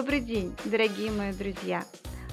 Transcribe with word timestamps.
Добрый 0.00 0.20
день, 0.22 0.56
дорогие 0.64 1.10
мои 1.10 1.30
друзья! 1.30 1.84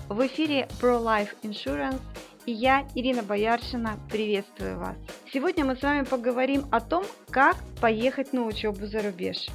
В 0.08 0.26
эфире 0.26 0.70
Pro 0.82 1.04
Life 1.04 1.36
Insurance 1.44 2.00
и 2.46 2.54
я, 2.54 2.88
Ирина 2.96 3.24
Бояршина, 3.24 4.00
приветствую 4.10 4.80
вас. 4.80 4.96
Сегодня 5.34 5.66
мы 5.66 5.76
с 5.76 5.82
вами 5.82 6.06
поговорим 6.06 6.64
о 6.72 6.80
том, 6.80 7.04
как 7.30 7.58
поехать 7.82 8.32
на 8.32 8.46
учебу 8.46 8.86
за 8.86 9.02
рубеж. 9.02 9.48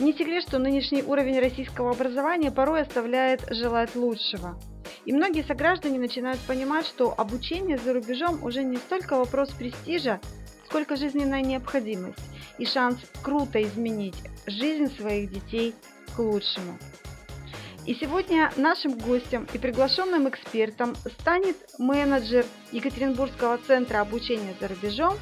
Не 0.00 0.14
секрет, 0.14 0.44
что 0.44 0.58
нынешний 0.58 1.02
уровень 1.02 1.38
российского 1.40 1.90
образования 1.90 2.50
порой 2.50 2.80
оставляет 2.80 3.46
желать 3.50 3.94
лучшего. 3.94 4.58
И 5.04 5.12
многие 5.12 5.42
сограждане 5.42 5.98
начинают 5.98 6.40
понимать, 6.46 6.86
что 6.86 7.12
обучение 7.18 7.76
за 7.76 7.92
рубежом 7.92 8.42
уже 8.42 8.62
не 8.62 8.78
столько 8.78 9.18
вопрос 9.18 9.50
престижа, 9.50 10.20
сколько 10.64 10.96
жизненная 10.96 11.42
необходимость 11.42 12.18
и 12.56 12.64
шанс 12.64 12.96
круто 13.22 13.62
изменить 13.62 14.16
жизнь 14.46 14.90
своих 14.96 15.30
детей 15.30 15.74
к 16.16 16.18
лучшему. 16.18 16.78
И 17.88 17.94
сегодня 17.94 18.52
нашим 18.56 18.98
гостем 18.98 19.48
и 19.54 19.56
приглашенным 19.56 20.28
экспертом 20.28 20.94
станет 21.20 21.56
менеджер 21.78 22.44
Екатеринбургского 22.70 23.56
центра 23.66 24.02
обучения 24.02 24.54
за 24.60 24.68
рубежом 24.68 25.14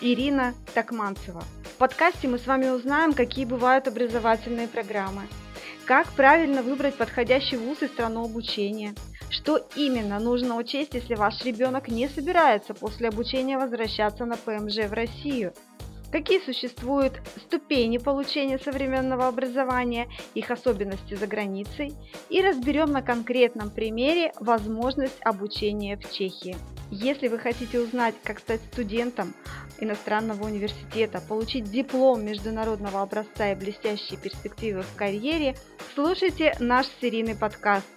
Ирина 0.00 0.54
Такманцева. 0.72 1.44
В 1.64 1.76
подкасте 1.76 2.26
мы 2.26 2.38
с 2.38 2.46
вами 2.46 2.70
узнаем, 2.70 3.12
какие 3.12 3.44
бывают 3.44 3.88
образовательные 3.88 4.68
программы, 4.68 5.28
как 5.84 6.10
правильно 6.12 6.62
выбрать 6.62 6.94
подходящий 6.94 7.58
вуз 7.58 7.82
и 7.82 7.88
страну 7.88 8.24
обучения, 8.24 8.94
что 9.28 9.58
именно 9.76 10.18
нужно 10.18 10.56
учесть, 10.56 10.94
если 10.94 11.16
ваш 11.16 11.44
ребенок 11.44 11.88
не 11.88 12.08
собирается 12.08 12.72
после 12.72 13.08
обучения 13.08 13.58
возвращаться 13.58 14.24
на 14.24 14.38
ПМЖ 14.38 14.88
в 14.88 14.94
Россию– 14.94 15.52
какие 16.14 16.38
существуют 16.38 17.14
ступени 17.38 17.98
получения 17.98 18.56
современного 18.56 19.26
образования, 19.26 20.08
их 20.34 20.52
особенности 20.52 21.14
за 21.14 21.26
границей 21.26 21.92
и 22.28 22.40
разберем 22.40 22.92
на 22.92 23.02
конкретном 23.02 23.68
примере 23.68 24.32
возможность 24.38 25.16
обучения 25.22 25.96
в 25.96 26.08
Чехии. 26.12 26.56
Если 26.92 27.26
вы 27.26 27.40
хотите 27.40 27.80
узнать, 27.80 28.14
как 28.22 28.38
стать 28.38 28.60
студентом 28.72 29.34
иностранного 29.80 30.44
университета, 30.44 31.20
получить 31.20 31.64
диплом 31.64 32.24
международного 32.24 33.02
образца 33.02 33.50
и 33.50 33.56
блестящие 33.56 34.16
перспективы 34.16 34.82
в 34.82 34.94
карьере, 34.94 35.56
слушайте 35.96 36.54
наш 36.60 36.86
серийный 37.00 37.34
подкаст. 37.34 37.88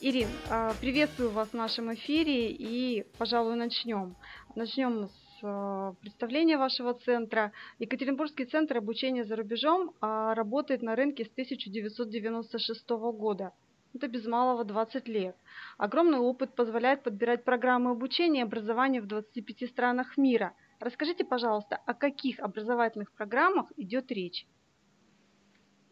Ирин, 0.00 0.28
а, 0.48 0.72
приветствую 0.80 1.28
вас 1.28 1.48
в 1.48 1.54
нашем 1.54 1.92
эфире 1.92 2.52
и, 2.52 3.04
пожалуй, 3.18 3.56
начнем. 3.56 4.16
Начнем 4.54 5.10
с 5.10 5.25
Э, 5.42 5.92
представления 6.00 6.56
вашего 6.56 6.94
центра. 6.94 7.52
Екатеринбургский 7.78 8.46
центр 8.46 8.78
обучения 8.78 9.24
за 9.24 9.36
рубежом 9.36 9.94
а, 10.00 10.34
работает 10.34 10.82
на 10.82 10.96
рынке 10.96 11.24
с 11.24 11.28
1996 11.28 12.88
года. 12.90 13.52
Это 13.94 14.08
без 14.08 14.26
малого 14.26 14.64
20 14.64 15.08
лет. 15.08 15.36
Огромный 15.78 16.18
опыт 16.18 16.54
позволяет 16.54 17.02
подбирать 17.02 17.44
программы 17.44 17.90
обучения 17.90 18.40
и 18.40 18.44
образования 18.44 19.00
в 19.00 19.06
25 19.06 19.68
странах 19.70 20.16
мира. 20.16 20.54
Расскажите, 20.80 21.24
пожалуйста, 21.24 21.76
о 21.86 21.94
каких 21.94 22.38
образовательных 22.40 23.10
программах 23.12 23.72
идет 23.76 24.10
речь? 24.12 24.46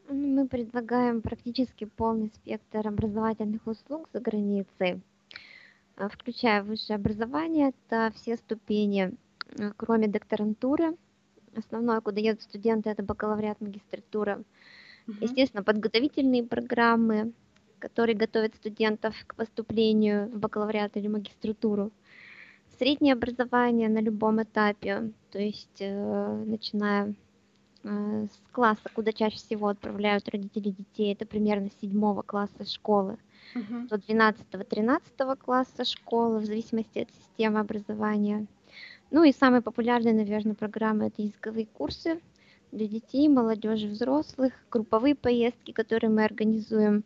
Мы 0.08 0.46
предлагаем 0.46 1.22
практически 1.22 1.84
полный 1.84 2.30
спектр 2.34 2.86
образовательных 2.86 3.66
услуг 3.66 4.08
за 4.12 4.20
границей, 4.20 5.00
э, 5.96 6.08
включая 6.08 6.62
высшее 6.62 6.96
образование, 6.96 7.70
это 7.70 8.12
все 8.14 8.36
ступени 8.36 9.16
кроме 9.76 10.08
докторантуры. 10.08 10.96
Основное, 11.56 12.00
куда 12.00 12.20
едут 12.20 12.42
студенты, 12.42 12.90
это 12.90 13.02
бакалавриат, 13.02 13.60
магистратура. 13.60 14.42
Угу. 15.06 15.16
Естественно, 15.20 15.62
подготовительные 15.62 16.42
программы, 16.42 17.32
которые 17.78 18.16
готовят 18.16 18.54
студентов 18.54 19.14
к 19.26 19.34
поступлению 19.34 20.28
в 20.30 20.38
бакалавриат 20.38 20.96
или 20.96 21.08
магистратуру. 21.08 21.90
Среднее 22.78 23.12
образование 23.12 23.88
на 23.88 24.00
любом 24.00 24.42
этапе, 24.42 25.12
то 25.30 25.38
есть 25.38 25.80
э, 25.80 26.44
начиная 26.46 27.14
э, 27.84 28.26
с 28.26 28.52
класса, 28.52 28.90
куда 28.92 29.12
чаще 29.12 29.36
всего 29.36 29.68
отправляют 29.68 30.28
родители 30.28 30.70
детей, 30.70 31.12
это 31.12 31.24
примерно 31.24 31.70
седьмого 31.80 32.22
класса 32.22 32.64
школы, 32.64 33.16
uh 33.54 33.86
до 33.88 33.96
12-13 33.96 35.36
класса 35.36 35.84
школы, 35.84 36.40
в 36.40 36.46
зависимости 36.46 37.00
от 37.00 37.10
системы 37.12 37.60
образования. 37.60 38.46
Ну 39.14 39.22
и 39.22 39.32
самые 39.32 39.62
популярные, 39.62 40.12
наверное, 40.12 40.56
программы 40.56 41.06
это 41.06 41.22
языковые 41.22 41.66
курсы 41.66 42.20
для 42.72 42.88
детей, 42.88 43.28
молодежи, 43.28 43.86
взрослых, 43.86 44.52
групповые 44.72 45.14
поездки, 45.14 45.70
которые 45.70 46.10
мы 46.10 46.24
организуем 46.24 47.04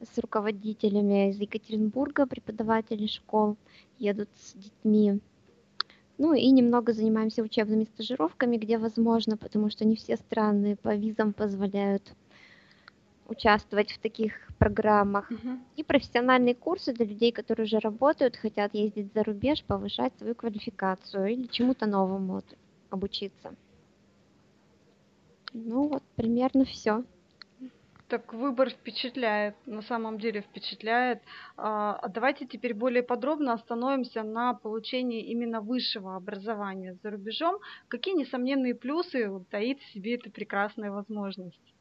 с 0.00 0.18
руководителями 0.18 1.30
из 1.30 1.38
Екатеринбурга, 1.38 2.26
преподаватели 2.26 3.06
школ 3.06 3.56
едут 4.00 4.30
с 4.34 4.54
детьми. 4.54 5.20
Ну 6.18 6.34
и 6.34 6.50
немного 6.50 6.92
занимаемся 6.92 7.44
учебными 7.44 7.84
стажировками, 7.84 8.56
где 8.56 8.76
возможно, 8.76 9.36
потому 9.36 9.70
что 9.70 9.84
не 9.84 9.94
все 9.94 10.16
страны 10.16 10.74
по 10.74 10.96
визам 10.96 11.34
позволяют 11.34 12.02
участвовать 13.28 13.92
в 13.92 13.98
таких 13.98 14.32
программах. 14.58 15.30
Uh-huh. 15.30 15.58
И 15.76 15.82
профессиональные 15.82 16.54
курсы 16.54 16.92
для 16.92 17.06
людей, 17.06 17.32
которые 17.32 17.64
уже 17.64 17.78
работают, 17.78 18.36
хотят 18.36 18.74
ездить 18.74 19.12
за 19.14 19.22
рубеж, 19.22 19.62
повышать 19.64 20.12
свою 20.18 20.34
квалификацию 20.34 21.26
или 21.28 21.46
чему-то 21.46 21.86
новому 21.86 22.42
обучиться. 22.90 23.54
Ну 25.52 25.88
вот, 25.88 26.02
примерно 26.16 26.64
все. 26.64 27.04
Так 28.08 28.34
выбор 28.34 28.68
впечатляет, 28.68 29.54
на 29.64 29.80
самом 29.80 30.18
деле 30.18 30.42
впечатляет. 30.42 31.22
А, 31.56 31.94
а 31.94 32.08
давайте 32.08 32.46
теперь 32.46 32.74
более 32.74 33.02
подробно 33.02 33.54
остановимся 33.54 34.22
на 34.22 34.52
получении 34.52 35.30
именно 35.30 35.62
высшего 35.62 36.16
образования 36.16 36.98
за 37.02 37.10
рубежом. 37.10 37.56
Какие 37.88 38.14
несомненные 38.14 38.74
плюсы 38.74 39.30
таит 39.50 39.80
в 39.80 39.92
себе 39.92 40.16
эта 40.16 40.30
прекрасная 40.30 40.90
возможность? 40.90 41.71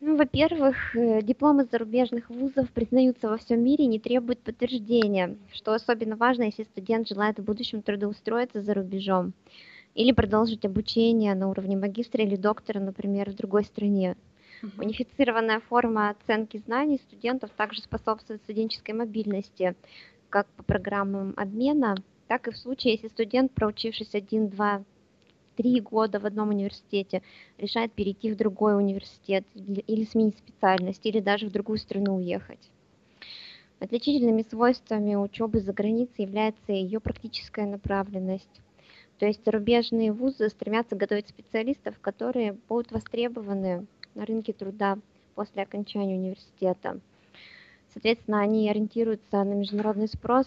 Ну, 0.00 0.16
во-первых, 0.16 0.96
э, 0.96 1.20
дипломы 1.20 1.66
зарубежных 1.70 2.30
вузов 2.30 2.70
признаются 2.70 3.28
во 3.28 3.36
всем 3.36 3.62
мире 3.62 3.84
и 3.84 3.88
не 3.88 3.98
требуют 3.98 4.40
подтверждения, 4.40 5.36
что 5.52 5.74
особенно 5.74 6.16
важно, 6.16 6.44
если 6.44 6.62
студент 6.62 7.06
желает 7.06 7.38
в 7.38 7.44
будущем 7.44 7.82
трудоустроиться 7.82 8.62
за 8.62 8.72
рубежом 8.72 9.34
или 9.94 10.12
продолжить 10.12 10.64
обучение 10.64 11.34
на 11.34 11.48
уровне 11.50 11.76
магистра 11.76 12.24
или 12.24 12.36
доктора, 12.36 12.80
например, 12.80 13.30
в 13.30 13.36
другой 13.36 13.64
стране. 13.64 14.16
Uh-huh. 14.62 14.84
Унифицированная 14.84 15.60
форма 15.60 16.10
оценки 16.10 16.56
знаний 16.56 16.98
студентов 17.08 17.50
также 17.54 17.82
способствует 17.82 18.40
студенческой 18.42 18.92
мобильности, 18.92 19.74
как 20.30 20.46
по 20.56 20.62
программам 20.62 21.34
обмена, 21.36 21.96
так 22.26 22.48
и 22.48 22.52
в 22.52 22.56
случае, 22.56 22.94
если 22.94 23.08
студент, 23.08 23.52
проучившись 23.52 24.14
один-два 24.14 24.82
три 25.56 25.80
года 25.80 26.20
в 26.20 26.26
одном 26.26 26.50
университете, 26.50 27.22
решает 27.58 27.92
перейти 27.92 28.32
в 28.32 28.36
другой 28.36 28.76
университет 28.76 29.44
или 29.54 30.04
сменить 30.04 30.38
специальность, 30.38 31.04
или 31.04 31.20
даже 31.20 31.46
в 31.46 31.52
другую 31.52 31.78
страну 31.78 32.16
уехать. 32.16 32.70
Отличительными 33.78 34.44
свойствами 34.48 35.14
учебы 35.14 35.60
за 35.60 35.72
границей 35.72 36.24
является 36.24 36.72
ее 36.72 37.00
практическая 37.00 37.66
направленность. 37.66 38.60
То 39.18 39.26
есть 39.26 39.44
зарубежные 39.44 40.12
вузы 40.12 40.48
стремятся 40.50 40.96
готовить 40.96 41.28
специалистов, 41.28 41.98
которые 42.00 42.56
будут 42.68 42.92
востребованы 42.92 43.86
на 44.14 44.26
рынке 44.26 44.52
труда 44.52 44.98
после 45.34 45.62
окончания 45.62 46.16
университета. 46.16 47.00
Соответственно, 47.92 48.40
они 48.40 48.70
ориентируются 48.70 49.42
на 49.42 49.54
международный 49.54 50.08
спрос 50.08 50.46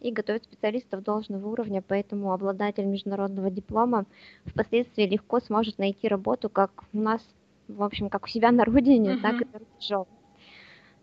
и 0.00 0.12
готовят 0.12 0.44
специалистов 0.44 1.02
должного 1.02 1.48
уровня, 1.48 1.82
поэтому 1.86 2.32
обладатель 2.32 2.84
международного 2.84 3.50
диплома 3.50 4.04
впоследствии 4.44 5.04
легко 5.04 5.40
сможет 5.40 5.78
найти 5.78 6.08
работу 6.08 6.48
как 6.48 6.84
у 6.92 6.98
нас, 6.98 7.22
в 7.68 7.82
общем, 7.82 8.08
как 8.08 8.24
у 8.24 8.28
себя 8.28 8.52
на 8.52 8.64
родине, 8.64 9.14
uh-huh. 9.14 9.20
так 9.20 9.42
и 9.42 9.46
за 9.52 9.58
рубежом. 9.58 10.06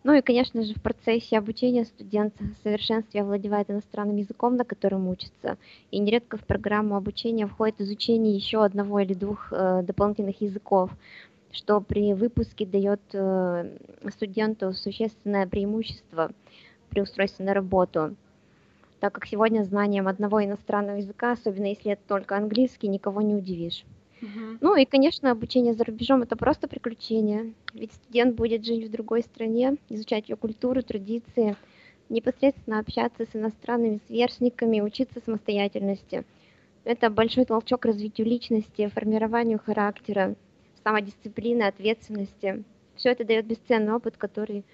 Ну 0.05 0.13
и, 0.13 0.21
конечно 0.21 0.61
же, 0.61 0.75
в 0.75 0.81
процессе 0.83 1.35
обучения 1.35 1.83
студент 1.83 2.35
в 2.39 2.53
совершенстве 2.61 3.21
овладевает 3.21 3.71
иностранным 3.71 4.17
языком, 4.17 4.55
на 4.55 4.63
котором 4.63 5.07
учится. 5.07 5.57
И 5.89 5.97
нередко 5.97 6.37
в 6.37 6.45
программу 6.45 6.95
обучения 6.95 7.47
входит 7.47 7.81
изучение 7.81 8.35
еще 8.35 8.63
одного 8.63 8.99
или 8.99 9.15
двух 9.15 9.51
э, 9.51 9.81
дополнительных 9.81 10.41
языков, 10.41 10.91
что 11.51 11.81
при 11.81 12.13
выпуске 12.13 12.67
дает 12.67 13.01
э, 13.13 13.77
студенту 14.11 14.73
существенное 14.73 15.47
преимущество 15.47 16.31
при 16.91 17.01
устройстве 17.01 17.43
на 17.43 17.55
работу 17.55 18.15
так 19.05 19.13
как 19.13 19.27
сегодня 19.27 19.63
знанием 19.63 20.07
одного 20.07 20.43
иностранного 20.43 20.97
языка, 20.97 21.33
особенно 21.33 21.67
если 21.67 21.91
это 21.91 22.01
только 22.07 22.37
английский, 22.37 22.87
никого 22.87 23.21
не 23.21 23.35
удивишь. 23.35 23.85
Uh-huh. 24.19 24.57
Ну 24.61 24.75
и, 24.75 24.85
конечно, 24.85 25.29
обучение 25.29 25.75
за 25.75 25.83
рубежом 25.83 26.23
это 26.23 26.35
просто 26.35 26.67
приключение, 26.67 27.53
ведь 27.75 27.93
студент 27.93 28.35
будет 28.35 28.65
жить 28.65 28.87
в 28.87 28.91
другой 28.91 29.21
стране, 29.21 29.75
изучать 29.89 30.27
ее 30.27 30.37
культуру, 30.37 30.81
традиции, 30.81 31.55
непосредственно 32.09 32.79
общаться 32.79 33.27
с 33.31 33.35
иностранными 33.35 33.99
сверстниками, 34.07 34.81
учиться 34.81 35.21
самостоятельности. 35.23 36.23
Это 36.83 37.11
большой 37.11 37.45
толчок 37.45 37.81
к 37.81 37.85
развитию 37.85 38.25
личности, 38.25 38.87
формированию 38.87 39.59
характера, 39.63 40.33
самодисциплины, 40.83 41.61
ответственности. 41.61 42.63
Все 42.95 43.11
это 43.11 43.23
дает 43.23 43.45
бесценный 43.45 43.93
опыт, 43.93 44.17
который 44.17 44.65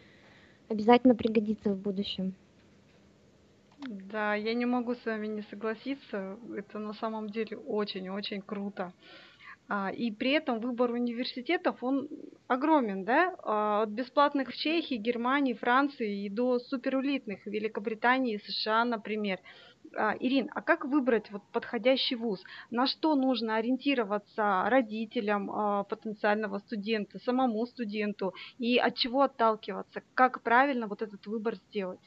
обязательно 0.70 1.16
пригодится 1.16 1.74
в 1.74 1.78
будущем. 1.78 2.34
Да, 3.88 4.36
я 4.36 4.54
не 4.54 4.66
могу 4.66 4.94
с 4.96 5.06
вами 5.06 5.28
не 5.28 5.42
согласиться. 5.44 6.38
Это 6.56 6.78
на 6.80 6.94
самом 6.94 7.30
деле 7.30 7.58
очень-очень 7.58 8.42
круто. 8.42 8.94
А, 9.68 9.90
и 9.92 10.12
при 10.12 10.32
этом 10.32 10.60
выбор 10.60 10.92
университетов, 10.92 11.84
он 11.84 12.08
огромен, 12.48 13.06
да, 13.06 13.36
а, 13.44 13.84
от 13.84 13.90
бесплатных 13.90 14.50
в 14.50 14.56
Чехии, 14.56 14.96
Германии, 14.96 15.54
Франции 15.54 16.26
и 16.26 16.30
до 16.30 16.60
суперулитных 16.60 17.46
Великобритании, 17.48 18.38
США, 18.46 18.86
например. 18.86 19.40
А, 19.96 20.16
Ирин, 20.20 20.50
а 20.54 20.62
как 20.62 20.86
выбрать 20.86 21.32
вот 21.32 21.42
подходящий 21.52 22.16
вуз? 22.16 22.44
На 22.70 22.86
что 22.86 23.16
нужно 23.16 23.56
ориентироваться 23.56 24.64
родителям 24.68 25.48
потенциального 25.90 26.60
студента, 26.60 27.18
самому 27.20 27.66
студенту 27.66 28.34
и 28.60 28.78
от 28.78 28.96
чего 28.96 29.24
отталкиваться? 29.24 30.04
Как 30.14 30.44
правильно 30.44 30.88
вот 30.88 31.02
этот 31.02 31.26
выбор 31.26 31.56
сделать? 31.56 32.02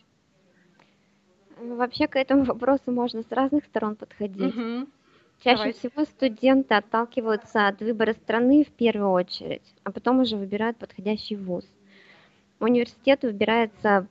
Ну, 1.61 1.77
вообще 1.77 2.06
к 2.06 2.17
этому 2.17 2.45
вопросу 2.45 2.91
можно 2.91 3.23
с 3.23 3.31
разных 3.31 3.65
сторон 3.65 3.97
подходить. 3.97 4.55
Угу. 4.55 4.87
Чаще 5.43 5.56
Давайте. 5.56 5.79
всего 5.79 6.05
студенты 6.05 6.75
отталкиваются 6.75 7.69
от 7.69 7.81
выбора 7.81 8.15
страны 8.15 8.65
в 8.65 8.71
первую 8.71 9.11
очередь, 9.11 9.62
а 9.83 9.91
потом 9.91 10.21
уже 10.21 10.37
выбирают 10.37 10.79
подходящий 10.79 11.37
вуз. 11.37 11.65
Университет 12.61 13.25
выбирается 13.25 14.06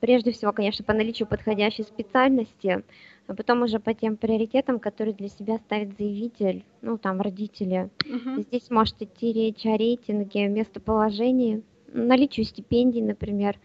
прежде 0.00 0.30
всего, 0.30 0.52
конечно, 0.52 0.84
по 0.84 0.92
наличию 0.92 1.26
подходящей 1.26 1.82
специальности, 1.82 2.84
а 3.26 3.34
потом 3.34 3.62
уже 3.62 3.80
по 3.80 3.94
тем 3.94 4.16
приоритетам, 4.16 4.78
которые 4.78 5.14
для 5.14 5.28
себя 5.28 5.58
ставит 5.58 5.96
заявитель, 5.98 6.64
ну 6.82 6.98
там 6.98 7.20
родители. 7.20 7.88
Угу. 8.04 8.42
Здесь 8.42 8.70
может 8.70 9.00
идти 9.02 9.32
речь 9.32 9.66
о 9.66 9.76
рейтинге, 9.76 10.46
местоположении, 10.46 11.62
наличию 11.88 12.46
стипендий, 12.46 13.02
например, 13.02 13.58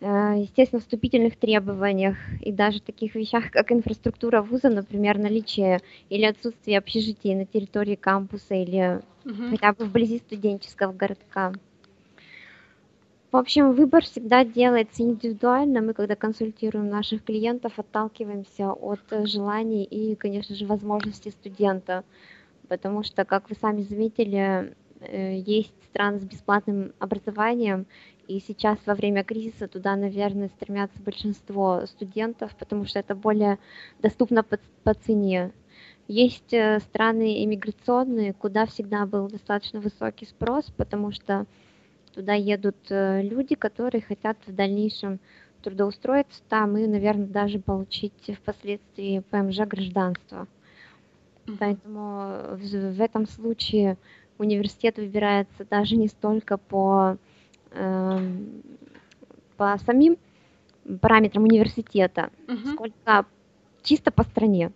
естественно, 0.00 0.80
вступительных 0.80 1.36
требованиях 1.36 2.16
и 2.40 2.52
даже 2.52 2.80
таких 2.80 3.14
вещах, 3.14 3.50
как 3.50 3.72
инфраструктура 3.72 4.42
вуза, 4.42 4.68
например, 4.68 5.18
наличие 5.18 5.80
или 6.10 6.24
отсутствие 6.24 6.78
общежитий 6.78 7.34
на 7.34 7.46
территории 7.46 7.94
кампуса 7.94 8.54
или 8.54 9.00
угу. 9.24 9.50
хотя 9.50 9.72
бы 9.72 9.86
вблизи 9.86 10.18
студенческого 10.18 10.92
городка. 10.92 11.52
В 13.32 13.36
общем, 13.38 13.72
выбор 13.72 14.04
всегда 14.04 14.44
делается 14.44 15.02
индивидуально. 15.02 15.82
Мы, 15.82 15.94
когда 15.94 16.14
консультируем 16.14 16.88
наших 16.88 17.24
клиентов, 17.24 17.78
отталкиваемся 17.78 18.72
от 18.72 19.00
желаний 19.24 19.84
и, 19.84 20.14
конечно 20.14 20.54
же, 20.54 20.64
возможностей 20.64 21.30
студента. 21.30 22.04
Потому 22.68 23.02
что, 23.02 23.24
как 23.24 23.50
вы 23.50 23.56
сами 23.56 23.82
заметили, 23.82 24.74
э, 25.00 25.38
есть 25.38 25.74
страны 25.84 26.20
с 26.20 26.24
бесплатным 26.24 26.92
образованием, 26.98 27.86
и 28.28 28.40
сейчас 28.40 28.78
во 28.86 28.94
время 28.94 29.24
кризиса 29.24 29.68
туда, 29.68 29.96
наверное, 29.96 30.48
стремятся 30.48 30.98
большинство 31.00 31.86
студентов, 31.86 32.54
потому 32.56 32.84
что 32.84 32.98
это 32.98 33.14
более 33.14 33.58
доступно 34.00 34.42
по, 34.42 34.58
по 34.84 34.94
цене. 34.94 35.52
Есть 36.08 36.52
э, 36.52 36.80
страны 36.80 37.44
иммиграционные, 37.44 38.32
куда 38.32 38.66
всегда 38.66 39.06
был 39.06 39.28
достаточно 39.28 39.80
высокий 39.80 40.26
спрос, 40.26 40.66
потому 40.76 41.12
что 41.12 41.46
туда 42.14 42.34
едут 42.34 42.76
э, 42.90 43.22
люди, 43.22 43.54
которые 43.54 44.02
хотят 44.02 44.38
в 44.46 44.54
дальнейшем 44.54 45.20
трудоустроиться 45.62 46.42
там 46.48 46.76
и, 46.76 46.86
наверное, 46.86 47.26
даже 47.26 47.58
получить 47.58 48.30
впоследствии 48.40 49.22
ПМЖ 49.30 49.60
гражданство. 49.66 50.46
Поэтому 51.58 52.56
в, 52.56 52.60
в 52.60 53.00
этом 53.00 53.26
случае 53.26 53.98
университет 54.38 54.96
выбирается 54.96 55.64
даже 55.64 55.96
не 55.96 56.08
столько 56.08 56.56
по 56.56 57.18
по 59.56 59.78
самим 59.78 60.18
параметрам 61.00 61.44
университета, 61.44 62.30
угу. 62.48 62.68
сколько 62.72 63.26
чисто 63.82 64.10
по 64.10 64.22
стране. 64.24 64.72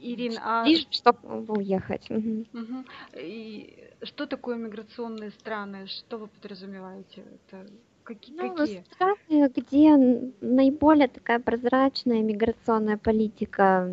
Ирина, 0.00 0.40
а... 0.44 0.64
Лишь, 0.66 0.86
чтобы 0.90 1.52
уехать. 1.52 2.10
Угу. 2.10 2.46
Угу. 2.52 2.84
И 3.16 3.90
что 4.02 4.26
такое 4.26 4.56
миграционные 4.56 5.30
страны? 5.30 5.86
Что 5.86 6.18
вы 6.18 6.28
подразумеваете? 6.28 7.24
Это 7.48 7.66
какие? 8.04 8.36
Ну, 8.36 8.54
какие? 8.54 8.84
Страны, 8.92 9.50
где 9.54 9.96
наиболее 10.40 11.08
такая 11.08 11.40
прозрачная 11.40 12.22
миграционная 12.22 12.96
политика, 12.96 13.90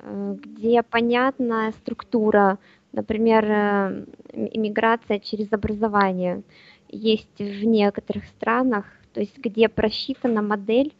э, 0.00 0.36
где 0.42 0.82
понятная 0.82 1.72
структура 1.72 2.58
Например, 2.92 3.44
э, 3.44 4.04
иммиграция 4.32 5.18
через 5.18 5.52
образование 5.52 6.42
есть 6.88 7.38
в 7.38 7.64
некоторых 7.64 8.24
странах, 8.26 8.86
то 9.12 9.20
есть 9.20 9.36
где 9.38 9.68
просчитана 9.68 10.42
модель, 10.42 10.94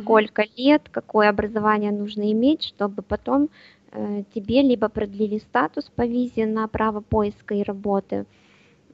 сколько 0.00 0.44
лет, 0.56 0.88
какое 0.90 1.28
образование 1.28 1.92
нужно 1.92 2.30
иметь, 2.32 2.64
чтобы 2.64 3.02
потом 3.02 3.50
э, 3.92 4.24
тебе 4.34 4.62
либо 4.62 4.88
продлили 4.88 5.38
статус 5.38 5.90
по 5.94 6.06
визе 6.06 6.46
на 6.46 6.66
право 6.68 7.00
поиска 7.00 7.54
и 7.54 7.62
работы, 7.62 8.26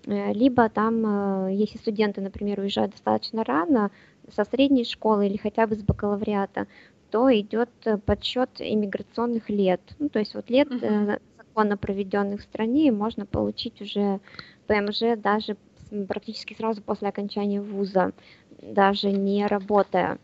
э, 0.07 0.33
либо 0.33 0.69
там, 0.69 1.49
э, 1.49 1.55
если 1.55 1.79
студенты, 1.79 2.21
например, 2.21 2.61
уезжают 2.61 2.93
достаточно 2.93 3.45
рано, 3.45 3.91
со 4.31 4.45
средней 4.45 4.85
школы 4.85 5.27
или 5.27 5.37
хотя 5.37 5.67
бы 5.67 5.77
с 5.77 5.83
бакалавриата, 5.83 6.67
то 7.11 7.33
идет 7.33 7.71
э, 7.85 7.99
подсчет 7.99 8.51
иммиграционных 8.59 9.49
лет. 9.51 9.81
Ну, 9.99 10.09
то 10.09 10.19
есть 10.19 10.35
вот 10.35 10.51
лет 10.51 10.69
uh 10.71 11.21
незаконно 11.55 11.77
проведенных 11.77 12.41
в 12.41 12.45
стране, 12.45 12.89
и 12.89 12.91
можно 12.91 13.27
получить 13.27 13.81
уже 13.81 14.21
ПМЖ 14.67 15.17
даже 15.17 15.57
практически 16.09 16.55
сразу 16.55 16.83
после 16.83 17.09
окончания 17.09 17.61
вуза, 17.61 18.13
даже 18.61 19.11
не 19.13 19.47
работая. 19.47 20.19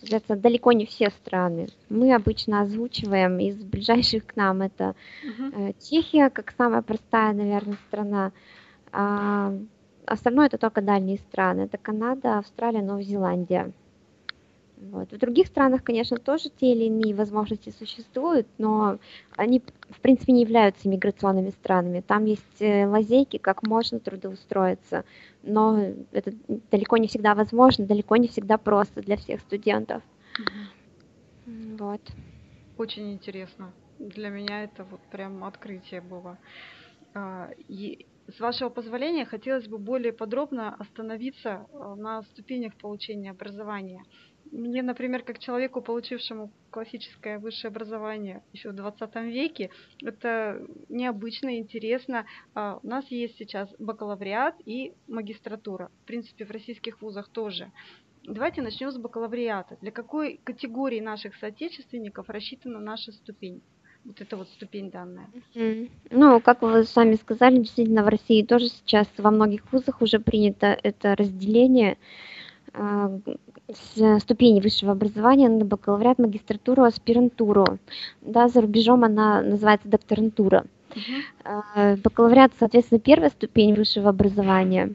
Соответственно, 0.00 0.38
далеко 0.38 0.72
не 0.72 0.84
все 0.84 1.10
страны. 1.10 1.68
Мы 1.88 2.12
обычно 2.12 2.62
озвучиваем 2.62 3.38
из 3.38 3.62
ближайших 3.62 4.26
к 4.26 4.36
нам 4.36 4.62
это 4.62 4.96
uh-huh. 5.24 5.76
Чехия 5.80 6.28
как 6.28 6.52
самая 6.58 6.82
простая, 6.82 7.32
наверное, 7.32 7.78
страна. 7.86 8.32
А 8.90 9.54
остальное 10.06 10.46
это 10.46 10.58
только 10.58 10.82
дальние 10.82 11.18
страны. 11.18 11.62
Это 11.62 11.78
Канада, 11.78 12.38
Австралия, 12.38 12.82
Новая 12.82 13.04
Зеландия. 13.04 13.72
Вот. 14.90 15.12
В 15.12 15.18
других 15.18 15.46
странах, 15.46 15.84
конечно, 15.84 16.16
тоже 16.16 16.50
те 16.50 16.72
или 16.72 16.84
иные 16.84 17.14
возможности 17.14 17.70
существуют, 17.70 18.48
но 18.58 18.98
они, 19.36 19.62
в 19.90 20.00
принципе, 20.00 20.32
не 20.32 20.42
являются 20.42 20.88
миграционными 20.88 21.50
странами. 21.50 22.00
Там 22.00 22.24
есть 22.24 22.60
э, 22.60 22.86
лазейки, 22.86 23.36
как 23.38 23.62
можно 23.62 24.00
трудоустроиться, 24.00 25.04
но 25.42 25.78
это 26.10 26.32
далеко 26.70 26.96
не 26.96 27.06
всегда 27.06 27.34
возможно, 27.34 27.86
далеко 27.86 28.16
не 28.16 28.26
всегда 28.28 28.58
просто 28.58 29.02
для 29.02 29.16
всех 29.16 29.40
студентов. 29.42 30.02
Угу. 30.38 31.76
Вот. 31.78 32.00
Очень 32.76 33.12
интересно. 33.12 33.74
Для 33.98 34.30
меня 34.30 34.64
это 34.64 34.84
вот 34.84 35.00
прям 35.08 35.44
открытие 35.44 36.00
было. 36.00 36.38
А, 37.14 37.50
и 37.68 38.06
с 38.30 38.40
вашего 38.40 38.70
позволения, 38.70 39.24
хотелось 39.26 39.68
бы 39.68 39.78
более 39.78 40.12
подробно 40.12 40.74
остановиться 40.76 41.66
э, 41.70 41.94
на 41.96 42.22
ступенях 42.22 42.76
получения 42.78 43.30
образования. 43.30 44.04
Мне, 44.52 44.82
например, 44.82 45.22
как 45.22 45.38
человеку, 45.38 45.80
получившему 45.80 46.50
классическое 46.70 47.38
высшее 47.38 47.70
образование 47.70 48.42
еще 48.52 48.68
в 48.70 48.74
20 48.74 49.14
веке, 49.24 49.70
это 50.02 50.60
необычно, 50.90 51.58
интересно. 51.58 52.26
А, 52.54 52.78
у 52.82 52.86
нас 52.86 53.06
есть 53.08 53.38
сейчас 53.38 53.70
бакалавриат 53.78 54.54
и 54.66 54.92
магистратура. 55.08 55.90
В 56.02 56.06
принципе, 56.06 56.44
в 56.44 56.50
российских 56.50 57.00
вузах 57.00 57.28
тоже. 57.28 57.72
Давайте 58.24 58.60
начнем 58.60 58.90
с 58.90 58.98
бакалавриата. 58.98 59.78
Для 59.80 59.90
какой 59.90 60.38
категории 60.44 61.00
наших 61.00 61.34
соотечественников 61.36 62.28
рассчитана 62.28 62.78
наша 62.78 63.10
ступень? 63.12 63.62
Вот 64.04 64.20
эта 64.20 64.36
вот 64.36 64.48
ступень 64.48 64.90
данная. 64.90 65.30
Ну, 66.10 66.40
как 66.40 66.60
вы 66.60 66.84
сами 66.84 67.14
сказали, 67.14 67.58
действительно 67.58 68.04
в 68.04 68.08
России 68.08 68.44
тоже 68.44 68.68
сейчас 68.68 69.08
во 69.16 69.30
многих 69.30 69.72
вузах 69.72 70.02
уже 70.02 70.18
принято 70.18 70.66
это 70.66 71.16
разделение 71.16 71.96
ступени 74.18 74.60
высшего 74.60 74.92
образования 74.92 75.48
на 75.48 75.64
бакалавриат, 75.64 76.18
магистратуру, 76.18 76.84
аспирантуру. 76.84 77.78
Да, 78.22 78.48
за 78.48 78.62
рубежом 78.62 79.04
она 79.04 79.42
называется 79.42 79.88
докторантура. 79.88 80.64
Uh-huh. 80.94 81.96
Бакалавриат, 82.02 82.52
соответственно, 82.58 83.00
первая 83.00 83.30
ступень 83.30 83.74
высшего 83.74 84.10
образования. 84.10 84.94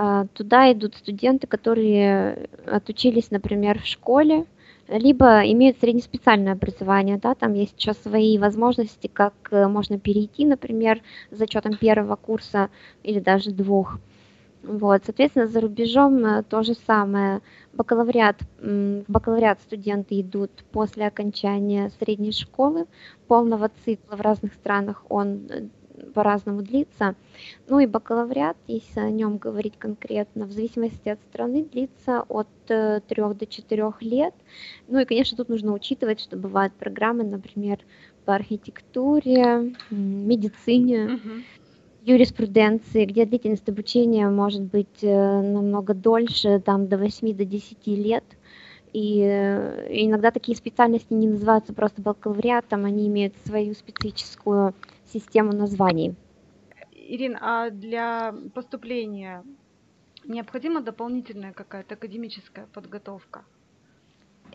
А, 0.00 0.26
туда 0.32 0.72
идут 0.72 0.94
студенты, 0.94 1.48
которые 1.48 2.48
отучились, 2.66 3.32
например, 3.32 3.80
в 3.80 3.86
школе, 3.86 4.46
либо 4.88 5.40
имеют 5.40 5.78
среднеспециальное 5.80 6.52
образование, 6.52 7.18
да, 7.18 7.34
там 7.34 7.54
есть 7.54 7.74
еще 7.78 7.94
свои 7.94 8.38
возможности, 8.38 9.08
как 9.12 9.34
э, 9.50 9.66
можно 9.66 9.98
перейти, 9.98 10.46
например, 10.46 11.02
с 11.30 11.36
зачетом 11.36 11.76
первого 11.76 12.16
курса 12.16 12.70
или 13.02 13.20
даже 13.20 13.50
двух. 13.50 13.98
Вот, 14.62 15.02
соответственно, 15.04 15.46
за 15.46 15.60
рубежом 15.60 16.24
э, 16.24 16.42
то 16.42 16.62
же 16.62 16.74
самое. 16.74 17.40
Бакалавриат, 17.72 18.36
в 18.58 19.04
бакалавриат 19.06 19.60
студенты 19.60 20.20
идут 20.20 20.50
после 20.72 21.06
окончания 21.06 21.90
средней 22.00 22.32
школы, 22.32 22.86
полного 23.28 23.70
цикла 23.84 24.16
в 24.16 24.20
разных 24.20 24.54
странах 24.54 25.04
он 25.08 25.48
по-разному 26.14 26.62
длится. 26.62 27.14
Ну 27.68 27.78
и 27.78 27.86
бакалавриат, 27.86 28.56
если 28.66 29.00
о 29.00 29.10
нем 29.10 29.38
говорить 29.38 29.74
конкретно, 29.78 30.46
в 30.46 30.52
зависимости 30.52 31.08
от 31.08 31.20
страны, 31.30 31.64
длится 31.64 32.22
от 32.28 32.48
3 32.66 32.76
э, 32.76 33.00
до 33.34 33.46
4 33.46 33.92
лет. 34.00 34.34
Ну 34.88 34.98
и, 34.98 35.04
конечно, 35.04 35.36
тут 35.36 35.48
нужно 35.48 35.72
учитывать, 35.72 36.20
что 36.20 36.36
бывают 36.36 36.72
программы, 36.74 37.24
например, 37.24 37.78
по 38.24 38.34
архитектуре, 38.34 39.74
медицине, 39.90 40.96
uh-huh. 40.96 41.42
Юриспруденции, 42.08 43.04
где 43.04 43.26
длительность 43.26 43.68
обучения 43.68 44.28
может 44.28 44.62
быть 44.62 45.02
э, 45.02 45.42
намного 45.42 45.94
дольше, 45.94 46.60
там 46.60 46.88
до 46.88 46.96
8 46.96 47.36
до 47.36 47.44
10 47.44 47.86
лет. 47.88 48.24
И 48.92 49.20
э, 49.20 49.86
иногда 49.90 50.30
такие 50.30 50.56
специальности 50.56 51.12
не 51.12 51.28
называются 51.28 51.74
просто 51.74 52.00
бакалавриатом, 52.00 52.86
они 52.86 53.06
имеют 53.08 53.34
свою 53.44 53.74
специфическую 53.74 54.74
систему 55.12 55.52
названий. 55.52 56.14
Ирина, 56.92 57.38
а 57.40 57.70
для 57.70 58.34
поступления 58.54 59.44
необходима 60.24 60.80
дополнительная 60.80 61.52
какая-то 61.52 61.94
академическая 61.94 62.66
подготовка? 62.72 63.44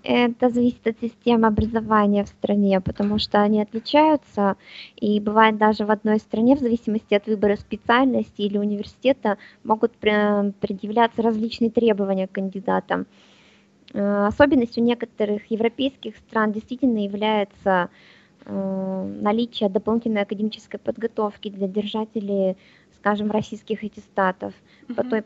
Это 0.03 0.49
зависит 0.49 0.85
от 0.85 0.99
системы 0.99 1.47
образования 1.47 2.25
в 2.25 2.27
стране, 2.27 2.81
потому 2.81 3.19
что 3.19 3.41
они 3.41 3.61
отличаются, 3.61 4.57
и 4.97 5.21
бывает 5.21 5.57
даже 5.57 5.85
в 5.85 5.91
одной 5.91 6.19
стране, 6.19 6.57
в 6.57 6.59
зависимости 6.59 7.13
от 7.13 7.25
выбора 7.25 7.55
специальности 7.55 8.41
или 8.41 8.57
университета, 8.57 9.37
могут 9.63 9.93
предъявляться 9.93 11.21
различные 11.21 11.71
требования 11.71 12.27
к 12.27 12.33
кандидатам. 12.33 13.05
Э, 13.93 14.25
особенностью 14.27 14.83
некоторых 14.83 15.49
европейских 15.49 16.17
стран 16.17 16.51
действительно 16.51 16.97
является 16.97 17.89
э, 18.45 19.17
наличие 19.21 19.69
дополнительной 19.69 20.23
академической 20.23 20.79
подготовки 20.79 21.47
для 21.49 21.69
держателей, 21.69 22.57
скажем, 22.97 23.31
российских 23.31 23.83
аттестатов, 23.83 24.53
mm-hmm. 24.87 24.95
по 24.95 25.03
той 25.05 25.23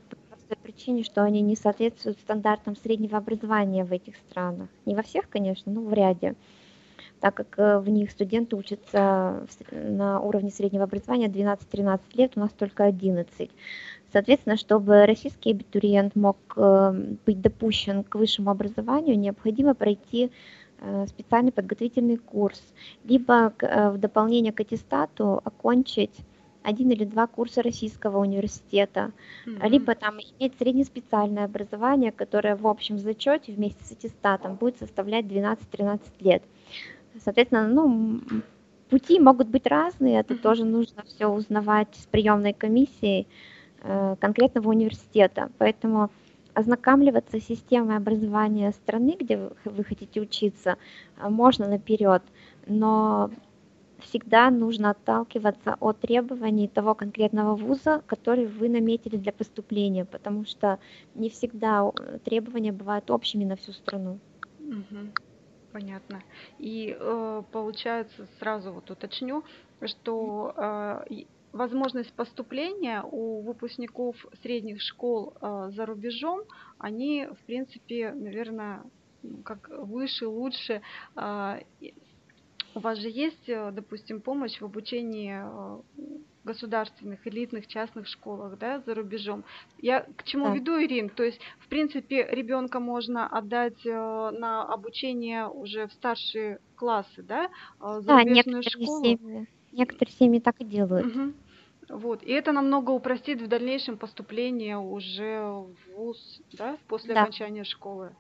простой 0.48 0.58
причине, 0.64 1.04
что 1.04 1.24
они 1.24 1.42
не 1.42 1.56
соответствуют 1.56 2.20
стандартам 2.20 2.76
среднего 2.76 3.18
образования 3.18 3.84
в 3.84 3.92
этих 3.92 4.16
странах. 4.16 4.70
Не 4.86 4.96
во 4.96 5.02
всех, 5.02 5.30
конечно, 5.30 5.72
но 5.72 5.82
в 5.82 5.94
ряде 5.94 6.36
так 7.20 7.34
как 7.34 7.58
э, 7.58 7.80
в 7.80 7.90
них 7.90 8.12
студенты 8.12 8.56
учатся 8.56 9.48
на 9.72 10.20
уровне 10.20 10.52
среднего 10.52 10.84
образования 10.84 11.28
12-13 11.28 12.00
лет, 12.14 12.34
у 12.36 12.40
нас 12.40 12.52
только 12.52 12.84
11. 12.84 13.50
Соответственно, 14.14 14.56
чтобы 14.56 15.06
российский 15.08 15.50
абитуриент 15.50 16.16
мог 16.16 16.38
э, 16.56 16.94
быть 17.26 17.42
допущен 17.42 18.04
к 18.04 18.14
высшему 18.14 18.52
образованию, 18.52 19.18
необходимо 19.18 19.74
пройти 19.74 20.32
э, 20.80 21.06
специальный 21.08 21.52
подготовительный 21.52 22.18
курс, 22.18 22.62
либо 23.04 23.52
в 23.60 23.98
дополнение 23.98 24.54
к 24.54 24.60
аттестату 24.60 25.42
окончить 25.44 26.14
один 26.68 26.92
или 26.92 27.06
два 27.06 27.28
курса 27.28 27.62
российского 27.62 28.18
университета, 28.18 29.12
mm-hmm. 29.46 29.70
либо 29.70 29.96
там 29.96 30.18
иметь 30.20 30.58
среднеспециальное 30.58 31.46
образование, 31.46 32.12
которое 32.12 32.58
в 32.58 32.68
общем 32.68 33.00
зачете 33.00 33.54
вместе 33.54 33.86
с 33.86 33.94
аттестатом 33.94 34.56
будет 34.56 34.78
составлять 34.78 35.26
12-13 35.28 36.02
лет. 36.20 36.44
Соответственно, 37.24 37.70
ну, 37.70 38.20
пути 38.90 39.18
могут 39.18 39.48
быть 39.48 39.66
разные, 39.66 40.20
это 40.20 40.36
тоже 40.36 40.66
нужно 40.66 41.04
все 41.04 41.28
узнавать 41.28 41.88
с 41.94 42.06
приемной 42.06 42.52
комиссией 42.52 43.28
э, 43.84 44.18
конкретного 44.20 44.68
университета. 44.68 45.50
Поэтому 45.60 46.10
ознакомливаться 46.54 47.40
с 47.40 47.46
системой 47.46 47.96
образования 47.96 48.72
страны, 48.72 49.16
где 49.18 49.38
вы, 49.38 49.52
вы 49.64 49.84
хотите 49.86 50.20
учиться, 50.20 50.76
э, 51.18 51.30
можно 51.30 51.66
наперед, 51.70 52.24
но 52.66 53.32
всегда 54.00 54.50
нужно 54.50 54.92
отталкиваться 54.92 55.76
от 55.80 56.00
требований 56.00 56.68
того 56.68 56.96
конкретного 56.96 57.56
вуза, 57.56 58.02
который 58.08 58.46
вы 58.46 58.70
наметили 58.70 59.18
для 59.18 59.32
поступления, 59.32 60.06
потому 60.06 60.46
что 60.46 60.80
не 61.16 61.30
всегда 61.30 61.84
э, 61.88 62.20
требования 62.24 62.72
бывают 62.72 63.10
общими 63.12 63.44
на 63.44 63.56
всю 63.56 63.74
страну. 63.74 64.20
Угу. 64.60 65.12
Понятно. 65.72 66.24
И 66.60 66.96
э, 67.00 67.44
получается, 67.52 68.28
сразу 68.40 68.72
вот 68.72 68.90
уточню, 68.90 69.44
что 69.82 70.54
э, 70.56 71.24
возможность 71.52 72.14
поступления 72.14 73.04
у 73.04 73.42
выпускников 73.42 74.16
средних 74.42 74.82
школ 74.82 75.34
за 75.42 75.86
рубежом, 75.86 76.42
они, 76.78 77.28
в 77.28 77.46
принципе, 77.46 78.12
наверное, 78.12 78.84
как 79.44 79.70
выше, 79.70 80.28
лучше. 80.28 80.82
У 82.78 82.80
вас 82.80 83.00
же 83.00 83.10
есть, 83.10 83.50
э, 83.50 83.72
допустим, 83.72 84.22
помощь 84.22 84.62
в 84.62 84.66
обучении 84.66 85.34
э, 85.34 85.80
государственных, 86.44 87.26
элитных, 87.26 87.66
частных 87.66 88.08
школах, 88.08 88.60
да, 88.60 88.82
за 88.82 88.94
рубежом. 88.94 89.44
Я 89.80 90.02
к 90.02 90.24
чему 90.24 90.46
да. 90.46 90.54
веду, 90.54 90.80
Ирин? 90.80 91.10
То 91.10 91.24
есть, 91.24 91.40
в 91.58 91.68
принципе, 91.70 92.28
ребенка 92.30 92.80
можно 92.80 93.26
отдать 93.26 93.84
э, 93.84 93.90
на 93.90 94.62
обучение 94.62 95.48
уже 95.48 95.88
в 95.88 95.94
старшие 95.94 96.60
классы, 96.76 97.24
да, 97.24 97.50
за 97.80 98.02
да, 98.06 98.24
некоторые 98.24 98.62
школу. 98.62 99.04
Семьи, 99.04 99.48
некоторые 99.72 100.14
семьи 100.14 100.40
так 100.40 100.62
и 100.62 100.66
делают. 100.66 101.08
Угу. 101.08 101.34
Вот. 101.98 102.22
И 102.22 102.32
это 102.32 102.52
намного 102.52 102.92
упростит 102.92 103.42
в 103.42 103.48
дальнейшем 103.48 103.98
поступление 103.98 104.78
уже 104.78 105.42
в 105.42 105.76
ВУЗ, 105.96 106.42
да, 106.52 106.78
после 106.88 107.16
да. 107.16 107.24
окончания 107.24 107.64
школы 107.64 108.12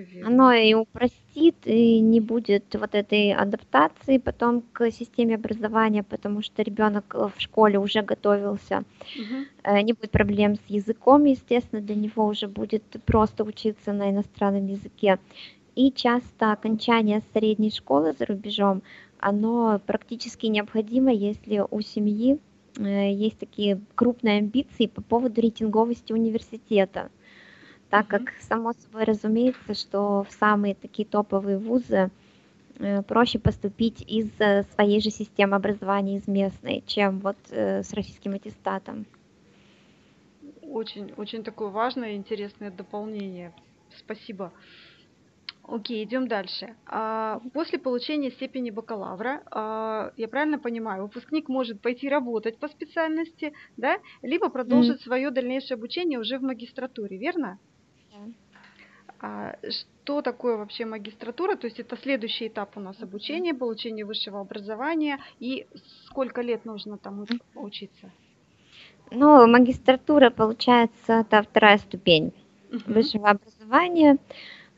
верно. 0.00 0.28
Оно 0.28 0.52
и 0.52 0.74
упростит, 0.74 1.56
и 1.64 2.00
не 2.00 2.20
будет 2.20 2.74
вот 2.74 2.94
этой 2.94 3.32
адаптации 3.32 4.18
потом 4.18 4.62
к 4.72 4.90
системе 4.90 5.34
образования, 5.36 6.02
потому 6.02 6.42
что 6.42 6.62
ребенок 6.62 7.14
в 7.14 7.34
школе 7.38 7.78
уже 7.78 8.02
готовился. 8.02 8.84
Угу. 9.18 9.82
Не 9.82 9.92
будет 9.92 10.10
проблем 10.10 10.56
с 10.56 10.70
языком, 10.70 11.24
естественно, 11.24 11.82
для 11.82 11.94
него 11.94 12.26
уже 12.26 12.48
будет 12.48 12.84
просто 13.04 13.44
учиться 13.44 13.92
на 13.92 14.10
иностранном 14.10 14.66
языке. 14.66 15.18
И 15.74 15.90
часто 15.90 16.52
окончание 16.52 17.22
средней 17.32 17.70
школы 17.70 18.12
за 18.12 18.26
рубежом, 18.26 18.82
оно 19.18 19.80
практически 19.86 20.46
необходимо, 20.46 21.12
если 21.12 21.62
у 21.68 21.80
семьи 21.80 22.38
э, 22.78 23.12
есть 23.12 23.38
такие 23.38 23.80
крупные 23.94 24.38
амбиции 24.38 24.86
по 24.86 25.02
поводу 25.02 25.40
рейтинговости 25.40 26.12
университета 26.12 27.10
так 27.94 28.08
как 28.08 28.32
само 28.40 28.72
собой 28.72 29.04
разумеется, 29.04 29.74
что 29.74 30.24
в 30.24 30.32
самые 30.32 30.74
такие 30.74 31.06
топовые 31.06 31.58
вузы 31.58 32.10
э, 32.80 33.02
проще 33.02 33.38
поступить 33.38 34.02
из 34.02 34.28
э, 34.40 34.64
своей 34.74 35.00
же 35.00 35.10
системы 35.10 35.54
образования, 35.54 36.16
из 36.16 36.26
местной, 36.26 36.82
чем 36.88 37.20
вот 37.20 37.36
э, 37.50 37.84
с 37.84 37.92
российским 37.92 38.34
аттестатом. 38.34 39.06
Очень, 40.62 41.12
очень 41.16 41.44
такое 41.44 41.68
важное 41.68 42.14
и 42.14 42.16
интересное 42.16 42.72
дополнение. 42.72 43.52
Спасибо. 43.96 44.50
Окей, 45.62 46.02
идем 46.02 46.26
дальше. 46.26 46.74
А, 46.86 47.40
после 47.52 47.78
получения 47.78 48.32
степени 48.32 48.70
бакалавра, 48.70 49.44
а, 49.52 50.12
я 50.16 50.26
правильно 50.26 50.58
понимаю, 50.58 51.04
выпускник 51.04 51.48
может 51.48 51.80
пойти 51.80 52.08
работать 52.08 52.58
по 52.58 52.66
специальности, 52.66 53.52
да, 53.76 54.00
либо 54.20 54.48
продолжить 54.48 55.00
mm. 55.00 55.04
свое 55.04 55.30
дальнейшее 55.30 55.76
обучение 55.76 56.18
уже 56.18 56.38
в 56.38 56.42
магистратуре, 56.42 57.16
верно? 57.18 57.60
А 59.26 59.56
что 59.70 60.20
такое 60.20 60.58
вообще 60.58 60.84
магистратура? 60.84 61.56
То 61.56 61.66
есть 61.66 61.80
это 61.80 61.96
следующий 61.96 62.48
этап 62.48 62.76
у 62.76 62.80
нас 62.80 63.02
обучения, 63.02 63.54
получения 63.54 64.04
высшего 64.04 64.38
образования. 64.38 65.18
И 65.40 65.66
сколько 66.04 66.42
лет 66.42 66.66
нужно 66.66 66.98
там 66.98 67.24
учиться? 67.54 68.10
Ну, 69.10 69.46
магистратура, 69.46 70.28
получается, 70.28 71.20
это 71.20 71.42
вторая 71.42 71.78
ступень 71.78 72.34
высшего 72.86 73.30
образования. 73.30 74.18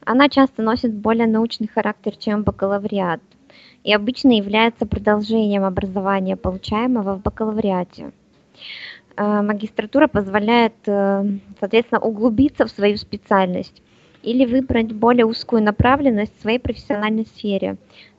Она 0.05 0.29
часто 0.29 0.63
носит 0.63 0.95
более 0.95 1.27
научный 1.27 1.67
характер, 1.67 2.17
чем 2.17 2.45
бакалавриат. 2.45 3.21
И 3.83 3.93
обычно 3.93 4.31
является 4.31 4.87
продолжением 4.87 5.65
образования, 5.65 6.37
получаемого 6.37 7.17
в 7.17 7.23
бакалавриате. 7.23 8.13
Э, 9.17 9.43
магистратура 9.43 10.07
позволяет, 10.07 10.75
э, 10.87 11.25
соответственно, 11.59 12.01
углубиться 12.01 12.67
в 12.67 12.71
свою 12.71 12.97
специальность 12.97 13.83
или 14.27 14.45
выбрать 14.45 14.93
более 14.93 15.25
узкую 15.25 15.63
направленность 15.63 16.37
в 16.37 16.43
своей 16.43 16.59
профессиональной 16.59 17.27
сфере. 17.27 17.77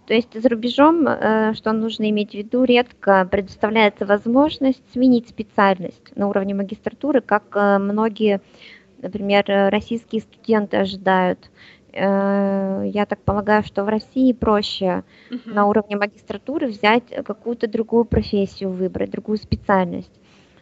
То 0.08 0.14
есть 0.14 0.42
за 0.42 0.48
рубежом, 0.48 1.06
э, 1.06 1.54
что 1.54 1.74
нужно 1.74 2.10
иметь 2.10 2.32
в 2.32 2.36
виду, 2.36 2.64
редко 2.64 3.28
предоставляется 3.30 4.06
возможность 4.06 4.82
сменить 4.94 5.28
специальность 5.28 6.16
на 6.16 6.30
уровне 6.30 6.56
магистратуры, 6.56 7.20
как 7.22 7.44
многие, 7.54 8.40
например, 9.02 9.44
российские 9.48 10.22
студенты 10.22 10.78
ожидают. 10.78 11.52
Я 11.94 13.06
так 13.10 13.20
полагаю, 13.26 13.64
что 13.64 13.84
в 13.84 13.90
России 13.90 14.32
проще 14.32 15.04
uh-huh. 15.32 15.52
на 15.52 15.66
уровне 15.66 15.98
магистратуры 15.98 16.68
взять 16.68 17.04
какую-то 17.26 17.68
другую 17.68 18.06
профессию, 18.06 18.70
выбрать 18.70 19.10
другую 19.10 19.38
специальность. 19.38 20.12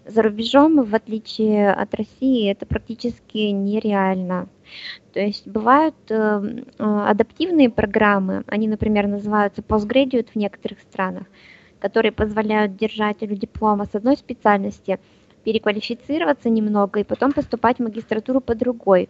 За 0.06 0.22
рубежом, 0.22 0.84
в 0.84 0.96
отличие 0.96 1.72
от 1.72 1.94
России, 1.96 2.50
это 2.50 2.66
практически 2.66 3.38
нереально. 3.38 4.48
То 5.14 5.20
есть 5.20 5.48
бывают 5.48 5.96
э, 6.10 6.16
э, 6.16 6.84
адаптивные 6.84 7.70
программы, 7.70 8.44
они, 8.48 8.68
например, 8.68 9.08
называются 9.08 9.62
postgraduate 9.62 10.30
в 10.34 10.36
некоторых 10.36 10.80
странах, 10.82 11.24
которые 11.80 12.12
позволяют 12.12 12.76
держателю 12.76 13.36
диплома 13.36 13.86
с 13.86 13.96
одной 13.96 14.18
специальности 14.18 15.00
переквалифицироваться 15.44 16.50
немного 16.50 17.00
и 17.00 17.04
потом 17.04 17.32
поступать 17.32 17.78
в 17.78 17.84
магистратуру 17.84 18.42
по 18.42 18.56
другой. 18.56 19.10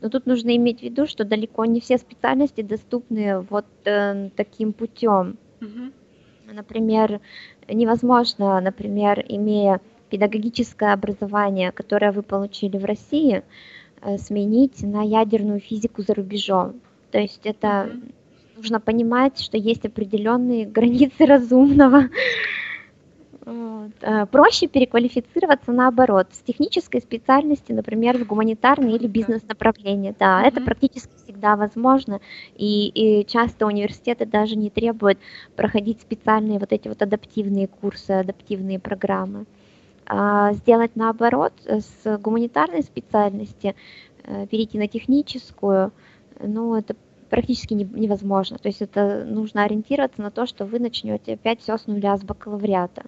Но 0.00 0.10
тут 0.10 0.26
нужно 0.26 0.54
иметь 0.56 0.80
в 0.80 0.82
виду, 0.82 1.06
что 1.06 1.24
далеко 1.24 1.64
не 1.64 1.80
все 1.80 1.98
специальности 1.98 2.60
доступны 2.60 3.40
вот 3.40 3.66
э, 3.84 4.30
таким 4.36 4.72
путем. 4.72 5.38
Мгм. 5.60 5.92
Например, 6.52 7.20
невозможно, 7.68 8.60
например, 8.60 9.24
имея 9.28 9.80
педагогическое 10.10 10.92
образование, 10.92 11.72
которое 11.72 12.12
вы 12.12 12.22
получили 12.22 12.76
в 12.76 12.84
России, 12.84 13.42
сменить 14.18 14.82
на 14.82 15.02
ядерную 15.02 15.60
физику 15.60 16.02
за 16.02 16.14
рубежом. 16.14 16.80
То 17.10 17.18
есть 17.18 17.40
это 17.44 17.90
нужно 18.54 18.80
понимать, 18.80 19.40
что 19.40 19.56
есть 19.56 19.84
определенные 19.86 20.66
границы 20.66 21.26
разумного. 21.26 22.04
Вот. 23.44 23.92
Э, 24.02 24.26
Проще 24.26 24.68
переквалифицироваться 24.68 25.72
наоборот, 25.72 26.28
с 26.32 26.42
технической 26.42 27.00
специальности, 27.00 27.72
например, 27.72 28.18
в 28.18 28.24
гуманитарное 28.26 28.92
или 28.92 29.06
бизнес-направление. 29.08 30.14
Да, 30.18 30.42
это 30.44 30.60
Мгм. 30.60 30.64
практически 30.66 31.16
всегда 31.16 31.56
возможно, 31.56 32.20
и, 32.54 32.88
и 32.88 33.26
часто 33.26 33.66
университеты 33.66 34.26
даже 34.26 34.56
не 34.56 34.70
требуют 34.70 35.18
проходить 35.56 36.00
специальные 36.00 36.58
вот 36.58 36.72
эти 36.72 36.88
вот 36.88 37.02
адаптивные 37.02 37.66
курсы, 37.68 38.10
адаптивные 38.12 38.78
программы. 38.78 39.46
Сделать 40.52 40.96
наоборот, 40.96 41.52
э, 41.64 41.80
с 41.80 42.18
гуманитарной 42.18 42.82
специальности 42.82 43.74
э, 44.24 44.46
перейти 44.46 44.78
на 44.78 44.88
техническую, 44.88 45.92
ну, 46.40 46.74
это 46.74 46.96
практически 47.30 47.72
не- 47.72 47.84
невозможно. 47.84 48.58
То 48.58 48.68
есть 48.68 48.82
это 48.82 49.24
нужно 49.24 49.64
ориентироваться 49.64 50.20
на 50.20 50.30
то, 50.30 50.44
что 50.46 50.66
вы 50.66 50.78
начнете 50.78 51.34
опять 51.34 51.60
все 51.60 51.78
с 51.78 51.86
нуля, 51.86 52.16
с 52.16 52.22
бакалавриата. 52.22 53.04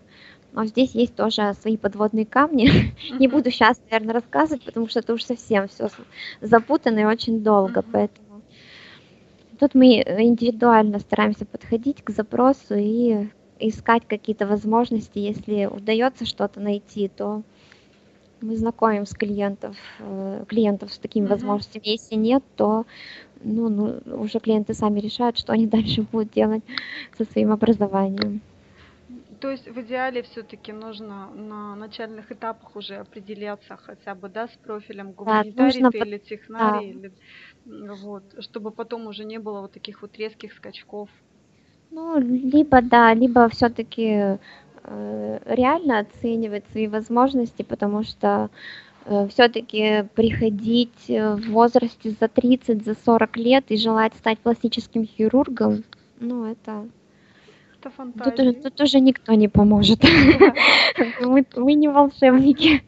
Но 0.52 0.64
здесь 0.64 0.94
есть 0.94 1.14
тоже 1.14 1.52
свои 1.60 1.76
подводные 1.76 2.24
камни. 2.24 2.70
Не 3.18 3.28
буду 3.28 3.50
сейчас, 3.50 3.82
наверное, 3.90 4.14
рассказывать, 4.14 4.64
потому 4.64 4.88
что 4.88 5.00
это 5.00 5.12
уж 5.12 5.24
совсем 5.24 5.68
все 5.68 5.88
запутанно 6.40 7.00
и 7.00 7.04
очень 7.04 7.42
долго. 7.42 7.82
Поэтому 7.82 8.42
тут 9.58 9.74
мы 9.74 9.96
э, 9.98 10.22
индивидуально 10.22 11.00
стараемся 11.00 11.44
подходить 11.44 12.02
к 12.02 12.10
запросу 12.10 12.76
и 12.76 13.28
искать 13.68 14.06
какие-то 14.06 14.46
возможности. 14.46 15.18
Если 15.18 15.66
удается 15.66 16.26
что-то 16.26 16.60
найти, 16.60 17.08
то 17.08 17.42
мы 18.40 18.56
знакомим 18.56 19.06
с 19.06 19.14
клиентов, 19.14 19.76
э, 19.98 20.44
клиентов 20.48 20.92
с 20.92 20.98
такими 20.98 21.26
Мгм. 21.26 21.28
возможностями. 21.28 21.82
Если 21.86 22.16
нет, 22.16 22.42
то 22.56 22.84
ну, 23.42 23.68
ну, 23.70 24.00
уже 24.20 24.40
клиенты 24.40 24.74
сами 24.74 25.00
решают, 25.00 25.38
что 25.38 25.52
они 25.52 25.66
дальше 25.68 26.02
будут 26.02 26.32
делать 26.32 26.64
со 27.16 27.24
своим 27.24 27.52
образованием. 27.52 28.42
То 29.40 29.50
есть 29.50 29.68
в 29.68 29.80
идеале 29.82 30.22
все-таки 30.22 30.72
нужно 30.72 31.30
на 31.34 31.76
начальных 31.76 32.32
этапах 32.32 32.74
уже 32.76 32.96
определяться 32.96 33.76
хотя 33.76 34.14
бы, 34.14 34.28
да, 34.28 34.48
с 34.48 34.56
профилем 34.56 35.12
Да, 35.24 35.42
гуманитарий 35.42 35.54
нужно 35.56 35.92
под- 35.92 36.08
или 36.08 36.18
да, 36.58 36.82
технарий, 36.88 36.90
или, 36.90 37.14
м, 37.66 37.94
вот, 37.96 38.24
чтобы 38.42 38.70
потом 38.72 39.06
уже 39.06 39.24
не 39.24 39.38
было 39.38 39.60
вот 39.60 39.72
таких 39.72 40.02
вот 40.02 40.16
резких 40.16 40.52
скачков. 40.54 41.10
Ну, 41.94 42.18
либо 42.18 42.82
да, 42.82 43.14
либо 43.14 43.48
все-таки 43.48 44.38
реально 44.86 46.00
оценивать 46.00 46.64
свои 46.72 46.88
возможности, 46.88 47.62
потому 47.62 48.02
что 48.02 48.50
все-таки 49.30 50.04
приходить 50.14 51.08
э, 51.08 51.34
в 51.36 51.50
возрасте 51.50 52.10
за 52.20 52.28
30, 52.28 52.84
за 52.84 52.94
40 52.94 53.36
лет 53.36 53.64
и 53.68 53.76
желать 53.76 54.14
стать 54.14 54.38
пластическим 54.38 55.04
хирургом, 55.06 55.84
ну, 56.20 56.44
это 56.46 56.86
Это 57.80 57.90
тут, 57.90 57.90
уже- 57.90 57.92
фантазии. 57.96 58.60
тут 58.62 58.80
уже 58.80 59.00
никто 59.00 59.34
не 59.34 59.48
поможет. 59.48 60.00
Мы, 61.20 61.44
мы 61.56 61.74
не 61.74 61.88
волшебники. 61.88 62.82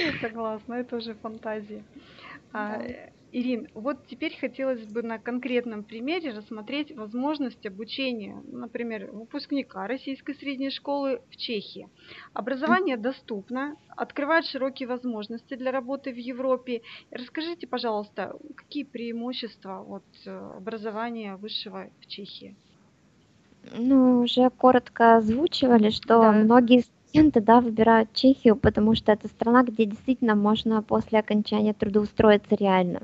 я 0.00 0.12
согласна, 0.28 0.74
это 0.74 0.96
уже 0.96 1.14
фантазии. 1.14 1.82
А, 2.52 2.78
Да. 2.78 2.84
Ирин, 3.32 3.68
вот 3.74 4.06
теперь 4.08 4.36
хотелось 4.38 4.84
бы 4.86 5.02
на 5.02 5.18
конкретном 5.18 5.84
примере 5.84 6.32
рассмотреть 6.32 6.90
возможность 6.96 7.64
обучения, 7.66 8.42
например, 8.44 9.10
выпускника 9.12 9.86
российской 9.86 10.34
средней 10.34 10.70
школы 10.70 11.22
в 11.30 11.36
Чехии. 11.36 11.88
Образование 12.32 12.96
доступно, 12.96 13.76
открывает 13.96 14.46
широкие 14.46 14.88
возможности 14.88 15.54
для 15.54 15.70
работы 15.72 16.12
в 16.12 16.16
Европе. 16.16 16.82
Расскажите, 17.10 17.66
пожалуйста, 17.68 18.34
какие 18.56 18.84
преимущества 18.84 19.82
вот, 19.82 20.04
э, 20.26 20.30
образования 20.30 21.36
высшего 21.36 21.90
в 22.00 22.06
Чехии? 22.06 22.56
Ну, 23.76 24.20
уже 24.20 24.50
коротко 24.50 25.16
озвучивали, 25.16 25.90
что 25.90 26.20
Да. 26.20 26.32
многие 26.32 26.82
студенты, 27.10 27.40
да, 27.40 27.60
выбирают 27.60 28.12
Чехию, 28.12 28.56
потому 28.56 28.94
что 28.94 29.12
это 29.12 29.28
страна, 29.28 29.64
где 29.64 29.84
действительно 29.84 30.34
можно 30.34 30.82
после 30.82 31.18
окончания 31.18 31.74
трудоустроиться 31.74 32.54
реально. 32.54 33.02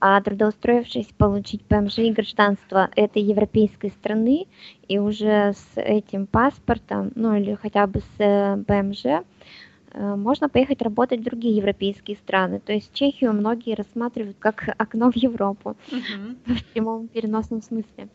А 0.00 0.20
трудоустроившись, 0.20 1.08
получить 1.18 1.62
ПМЖ 1.64 1.98
и 1.98 2.12
гражданство 2.12 2.90
этой 2.94 3.22
европейской 3.22 3.88
страны, 3.90 4.46
и 4.86 4.98
уже 4.98 5.52
с 5.52 5.66
этим 5.76 6.26
паспортом, 6.26 7.10
ну 7.14 7.34
или 7.34 7.54
хотя 7.54 7.86
бы 7.86 8.00
с 8.00 8.20
э, 8.20 8.62
ПМЖ, 8.66 9.04
э, 9.04 10.16
можно 10.16 10.48
поехать 10.48 10.82
работать 10.82 11.20
в 11.20 11.24
другие 11.24 11.56
европейские 11.56 12.16
страны. 12.16 12.60
То 12.60 12.72
есть 12.72 12.92
Чехию 12.92 13.32
многие 13.32 13.74
рассматривают 13.74 14.36
как 14.38 14.68
окно 14.78 15.10
в 15.10 15.16
Европу 15.16 15.76
Мгм. 15.90 16.38
в 16.46 16.64
прямом 16.72 17.08
переносном 17.08 17.62
смысле. 17.62 18.08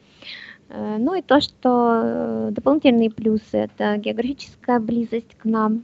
Э, 0.69 0.97
Ну 0.99 1.15
и 1.15 1.21
то, 1.21 1.41
что 1.41 2.01
э, 2.03 2.49
дополнительные 2.51 3.09
плюсы– 3.09 3.57
это 3.57 3.97
географическая 3.97 4.79
близость 4.79 5.35
к 5.37 5.45
нам. 5.45 5.83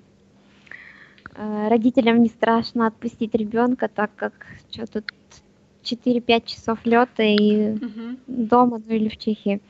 Э, 1.36 1.68
Родителям 1.70 2.22
не 2.22 2.30
страшно 2.30 2.88
отпустить 2.88 3.34
ребенка, 3.36 3.88
так 3.88 4.12
как 4.16 4.34
что 4.72 4.86
тут 4.88 5.06
4-5 5.84 6.46
часов 6.46 6.80
лета 6.86 7.24
и 7.24 7.74
Мгм. 7.74 8.18
дома, 8.28 8.82
ну 8.86 8.94
или 8.94 9.10
в 9.10 9.18
Чехии. 9.18 9.62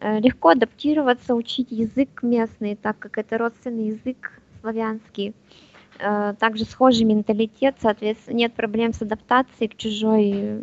Легко 0.00 0.50
адаптироваться, 0.50 1.34
учить 1.34 1.70
язык 1.70 2.22
местный, 2.22 2.74
так 2.74 2.98
как 2.98 3.18
это 3.18 3.36
родственный 3.38 3.88
язык 3.88 4.40
славянский. 4.60 5.34
Также 6.38 6.64
схожий 6.64 7.04
менталитет, 7.04 7.76
соответственно, 7.80 8.36
нет 8.36 8.54
проблем 8.54 8.92
с 8.92 9.02
адаптацией 9.02 9.68
к 9.68 9.76
чужой, 9.76 10.62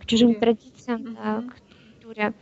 к 0.00 0.06
чужим 0.06 0.34
традициям, 0.34 1.14
да, 1.14 1.36
Мгм. 1.38 1.50
к 1.50 1.54
культуре. 2.02 2.32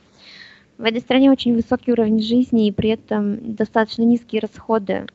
В 0.78 0.84
этой 0.84 1.00
стране 1.00 1.30
очень 1.30 1.54
высокий 1.54 1.90
уровень 1.90 2.22
жизни 2.22 2.68
и 2.68 2.72
при 2.72 2.90
этом 2.90 3.54
достаточно 3.56 4.02
низкие 4.02 4.40
расходы, 4.40 5.06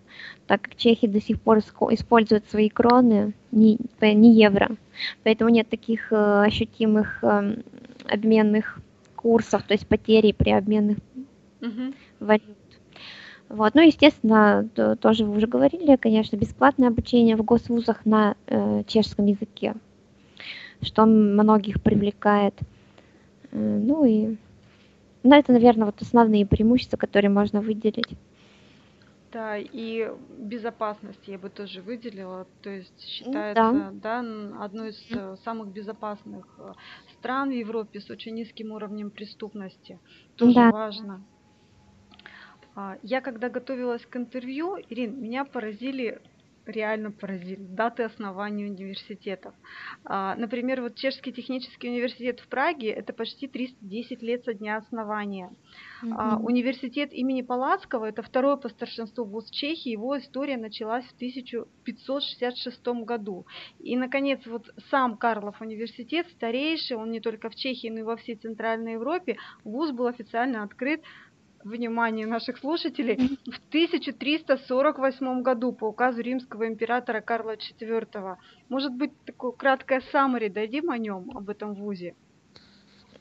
так 0.45 0.61
как 0.61 0.75
чехи 0.75 1.07
до 1.07 1.21
сих 1.21 1.39
пор 1.39 1.59
используют 1.59 2.45
свои 2.49 2.67
кроны, 2.67 3.33
не, 3.51 3.77
не 4.01 4.33
евро. 4.33 4.75
Поэтому 5.23 5.49
нет 5.49 5.69
таких 5.69 6.11
э, 6.11 6.43
ощутимых 6.45 7.23
эм, 7.23 7.63
обменных 8.09 8.79
курсов, 9.15 9.63
то 9.63 9.73
есть 9.73 9.87
потери 9.87 10.33
при 10.33 10.51
обменных 10.51 10.97
Мгм. 11.61 11.93
валют. 12.19 12.57
Вот. 13.47 13.73
Ну, 13.73 13.81
естественно, 13.81 14.67
то- 14.75 14.97
тоже 14.97 15.23
вы 15.23 15.37
уже 15.37 15.47
говорили, 15.47 15.95
конечно, 15.95 16.35
бесплатное 16.35 16.89
обучение 16.89 17.37
в 17.37 17.43
госвузах 17.43 18.05
на 18.05 18.35
э, 18.47 18.83
чешском 18.85 19.27
языке, 19.27 19.75
что 20.81 21.05
многих 21.05 21.81
привлекает. 21.81 22.53
Э, 23.51 23.79
Ну 23.81 24.03
и 24.03 24.35
ну, 25.23 25.35
это, 25.35 25.51
наверное, 25.51 25.85
вот 25.85 26.01
основные 26.01 26.45
преимущества, 26.45 26.97
которые 26.97 27.31
можно 27.31 27.61
выделить. 27.61 28.17
Да, 29.31 29.57
и 29.57 30.11
безопасность 30.37 31.27
я 31.27 31.39
бы 31.39 31.49
тоже 31.49 31.81
выделила. 31.81 32.47
То 32.61 32.69
есть 32.69 32.93
да. 32.97 33.07
считается, 33.07 33.91
да, 33.93 34.19
н- 34.19 34.61
одной 34.61 34.89
из 34.89 35.11
э, 35.11 35.35
самых 35.43 35.69
безопасных 35.73 36.45
э, 36.59 36.73
стран 37.17 37.49
в 37.49 37.53
Европе 37.53 37.99
с 37.99 38.09
очень 38.11 38.35
низким 38.35 38.71
уровнем 38.71 39.09
преступности. 39.09 39.99
Тоже 40.35 40.55
Да. 40.55 40.71
важно. 40.71 41.25
А, 42.75 42.97
Я 43.03 43.21
когда 43.21 43.49
готовилась 43.49 44.05
к 44.05 44.15
интервью, 44.15 44.77
Ирин, 44.89 45.19
меня 45.21 45.45
поразили, 45.45 46.21
реально 46.65 47.11
поразили 47.11 47.61
даты 47.61 48.03
основания 48.03 48.65
университетов. 48.65 49.53
А, 50.05 50.35
Например, 50.35 50.81
вот 50.81 50.95
Чешский 50.95 51.31
технический 51.31 51.89
университет 51.89 52.39
в 52.39 52.47
Праге– 52.47 52.91
это 52.91 53.13
почти 53.13 53.47
310 53.47 54.21
лет 54.21 54.43
со 54.45 54.53
дня 54.53 54.77
основания. 54.77 55.51
Мгм. 56.01 56.45
Университет 56.45 57.13
имени 57.13 57.41
Палацкого– 57.41 58.05
это 58.05 58.21
второй 58.21 58.57
по 58.57 58.69
старшинству 58.69 59.25
вуз 59.25 59.49
Чехии. 59.49 59.91
Его 59.91 60.17
история 60.17 60.57
началась 60.57 61.05
в 61.05 61.15
1566 61.15 63.03
году. 63.05 63.45
И, 63.79 63.95
наконец, 63.95 64.41
вот 64.45 64.69
сам 64.89 65.17
Карлов 65.17 65.61
университет, 65.61 66.27
старейший, 66.35 66.97
он 66.97 67.11
не 67.11 67.19
только 67.19 67.49
в 67.49 67.55
Чехии, 67.55 67.89
но 67.89 67.99
и 67.99 68.03
во 68.03 68.15
всей 68.17 68.35
Центральной 68.35 68.93
Европе, 68.93 69.37
вуз 69.63 69.91
был 69.91 70.07
официально 70.07 70.63
открыт 70.63 71.01
внимание 71.63 72.27
наших 72.27 72.57
слушателей, 72.57 73.37
в 73.45 73.59
1348 73.69 75.41
году 75.41 75.71
по 75.71 75.85
указу 75.85 76.21
римского 76.21 76.67
императора 76.67 77.21
Карла 77.21 77.55
IV. 77.55 78.35
Может 78.69 78.93
быть, 78.93 79.11
такое 79.25 79.51
краткое 79.51 80.01
саммари 80.11 80.49
дадим 80.49 80.89
о 80.89 80.97
нем, 80.97 81.31
об 81.35 81.49
этом 81.49 81.73
вузе? 81.73 82.15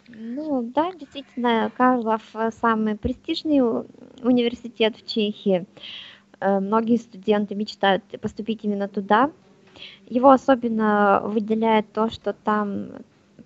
Ну 0.09 0.63
да, 0.63 0.93
действительно, 0.93 1.71
Карлов 1.77 2.23
э, 2.35 2.51
самый 2.51 2.97
престижный 2.97 3.61
университет 4.23 4.97
в 4.97 5.07
Чехии. 5.07 5.67
Э, 6.41 6.61
многие 6.61 6.97
студенты 6.97 7.55
мечтают 7.55 8.03
поступить 8.21 8.65
именно 8.65 8.89
туда. 8.89 9.31
Его 10.07 10.31
особенно 10.31 11.23
выделяет 11.25 11.93
то, 11.93 12.11
что 12.11 12.33
там 12.33 12.89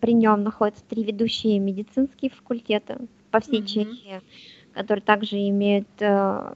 при 0.00 0.12
нем 0.12 0.42
находятся 0.42 0.85
три 0.85 1.04
ведущие 1.04 1.59
медицинские 1.59 2.30
факультета 2.30 2.98
по 3.30 3.40
всей 3.40 3.61
mm-hmm. 3.61 3.66
Чехии, 3.66 4.20
которые 4.76 5.02
также 5.02 5.36
имеют 5.48 5.88
э, 6.00 6.52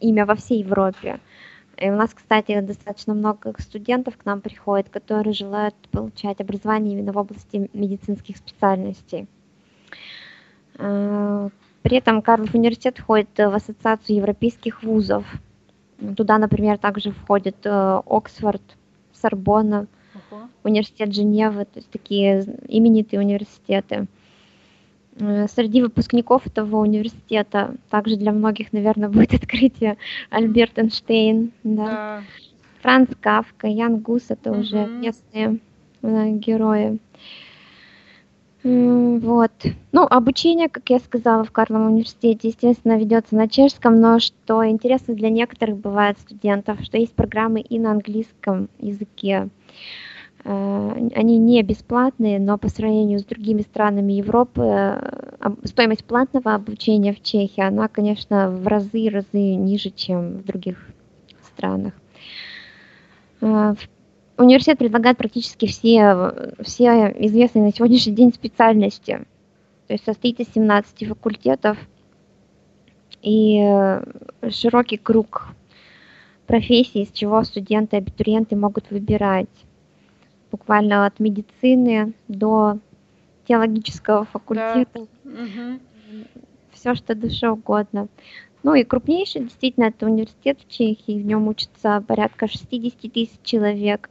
имя 0.00 0.24
во 0.24 0.34
всей 0.34 0.60
Европе. 0.60 1.20
И 1.76 1.90
у 1.90 1.96
нас, 1.96 2.14
кстати, 2.14 2.58
достаточно 2.60 3.14
много 3.14 3.54
студентов 3.58 4.16
к 4.16 4.24
нам 4.24 4.40
приходит, 4.40 4.88
которые 4.88 5.34
желают 5.34 5.74
получать 5.90 6.40
образование 6.40 6.94
именно 6.94 7.12
в 7.12 7.18
области 7.18 7.68
медицинских 7.74 8.38
специальностей. 8.38 9.26
Э, 10.78 11.50
при 11.82 11.98
этом 11.98 12.22
Карлов 12.22 12.54
университет 12.54 12.96
входит 12.98 13.28
в 13.36 13.54
ассоциацию 13.54 14.16
европейских 14.16 14.82
вузов. 14.82 15.26
Туда, 16.16 16.38
например, 16.38 16.78
также 16.78 17.10
входит 17.10 17.56
э, 17.64 18.00
Оксфорд, 18.06 18.62
Сорбонна, 19.12 19.86
uh-huh. 20.14 20.48
университет 20.62 21.14
Женевы, 21.14 21.66
то 21.66 21.80
есть 21.80 21.90
такие 21.90 22.44
именитые 22.66 23.20
университеты. 23.20 24.06
Э, 25.18 25.46
среди 25.48 25.80
выпускников 25.82 26.46
этого 26.46 26.78
университета 26.78 27.74
также 27.90 28.16
для 28.16 28.32
многих, 28.32 28.72
наверное, 28.72 29.08
будет 29.10 29.34
открытие 29.34 29.96
Альберт 30.30 30.78
Эйнштейн, 30.78 31.52
да. 31.62 31.84
да. 31.84 32.22
Франц 32.82 33.10
Кавка, 33.20 33.66
Ян 33.66 33.98
Гус, 33.98 34.24
это 34.28 34.50
угу. 34.50 34.60
уже 34.60 34.86
местные 34.86 35.58
э, 36.02 36.30
герои. 36.30 36.98
Вот. 38.62 39.50
Ну, 39.92 40.06
обучение, 40.08 40.70
как 40.70 40.88
я 40.88 40.98
сказала, 40.98 41.44
в 41.44 41.50
Карловом 41.50 41.92
университете, 41.92 42.48
естественно, 42.48 42.96
ведется 42.96 43.36
на 43.36 43.46
чешском, 43.46 44.00
но 44.00 44.18
что 44.20 44.66
интересно 44.66 45.14
для 45.14 45.28
некоторых 45.28 45.76
бывает 45.76 46.18
студентов, 46.18 46.80
что 46.82 46.96
есть 46.96 47.12
программы 47.12 47.60
и 47.60 47.78
на 47.78 47.90
английском 47.90 48.70
языке. 48.78 49.48
Э, 49.48 50.13
они 50.44 51.38
не 51.38 51.62
бесплатные, 51.62 52.38
но 52.38 52.58
по 52.58 52.68
сравнению 52.68 53.18
с 53.18 53.24
другими 53.24 53.62
странами 53.62 54.12
Европы 54.12 54.62
э, 54.62 55.50
стоимость 55.64 56.04
платного 56.04 56.54
обучения 56.54 57.14
в 57.14 57.22
Чехии, 57.22 57.62
она, 57.62 57.88
конечно, 57.88 58.50
в 58.50 58.66
разы, 58.66 59.08
разы 59.08 59.54
ниже, 59.54 59.88
чем 59.88 60.38
в 60.38 60.44
других 60.44 60.86
странах. 61.42 61.94
Э, 63.40 63.74
университет 64.36 64.78
предлагает 64.78 65.16
практически 65.16 65.64
все, 65.66 66.52
все 66.60 67.14
известные 67.20 67.64
на 67.64 67.72
сегодняшний 67.72 68.14
день 68.14 68.34
специальности. 68.34 69.24
То 69.86 69.94
есть 69.94 70.04
состоит 70.04 70.40
из 70.40 70.52
17 70.52 71.08
факультетов 71.08 71.78
и 73.22 73.98
широкий 74.50 74.98
круг 74.98 75.48
профессий, 76.46 77.02
из 77.02 77.12
чего 77.12 77.42
студенты 77.44 77.96
абитуриенты 77.96 78.56
могут 78.56 78.90
выбирать 78.90 79.48
буквально 80.54 81.04
от 81.04 81.18
медицины 81.18 82.12
до 82.28 82.78
теологического 83.48 84.24
факультета. 84.24 85.06
Да. 85.24 85.30
Угу. 85.30 85.80
Все, 86.70 86.94
что 86.94 87.16
душе 87.16 87.50
угодно. 87.50 88.06
Ну 88.62 88.74
и 88.74 88.84
крупнейший 88.84 89.42
действительно 89.42 89.86
это 89.86 90.06
университет 90.06 90.60
в 90.60 90.70
Чехии, 90.70 91.20
в 91.20 91.26
нем 91.26 91.48
учатся 91.48 92.04
порядка 92.06 92.46
60 92.46 93.12
тысяч 93.12 93.38
человек, 93.42 94.08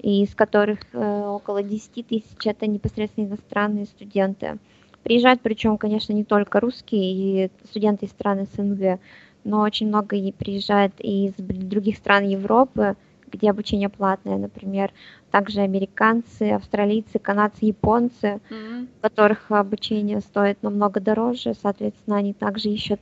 из 0.00 0.34
которых 0.34 0.80
э, 0.92 0.98
около 0.98 1.62
10 1.62 2.04
тысяч 2.04 2.44
это 2.44 2.66
непосредственно 2.66 3.26
иностранные 3.26 3.86
студенты. 3.86 4.58
Приезжают, 5.04 5.40
причем, 5.40 5.78
конечно, 5.78 6.12
не 6.12 6.24
только 6.24 6.58
русские 6.58 7.46
и 7.46 7.50
студенты 7.70 8.06
из 8.06 8.10
стран 8.10 8.48
СНГ, 8.52 8.98
но 9.44 9.60
очень 9.60 9.86
много 9.86 10.16
и 10.16 10.32
приезжает 10.32 10.92
и 10.98 11.26
из 11.26 11.34
других 11.36 11.96
стран 11.96 12.24
Европы, 12.24 12.96
где 13.36 13.50
обучение 13.50 13.88
платное, 13.88 14.38
например, 14.38 14.92
также 15.30 15.60
американцы, 15.60 16.50
австралийцы, 16.50 17.18
канадцы, 17.18 17.66
японцы, 17.66 18.40
mm-hmm. 18.50 18.88
которых 19.02 19.50
обучение 19.50 20.20
стоит 20.20 20.62
намного 20.62 21.00
дороже, 21.00 21.54
соответственно, 21.60 22.16
они 22.16 22.32
также 22.32 22.70
ищут 22.70 23.00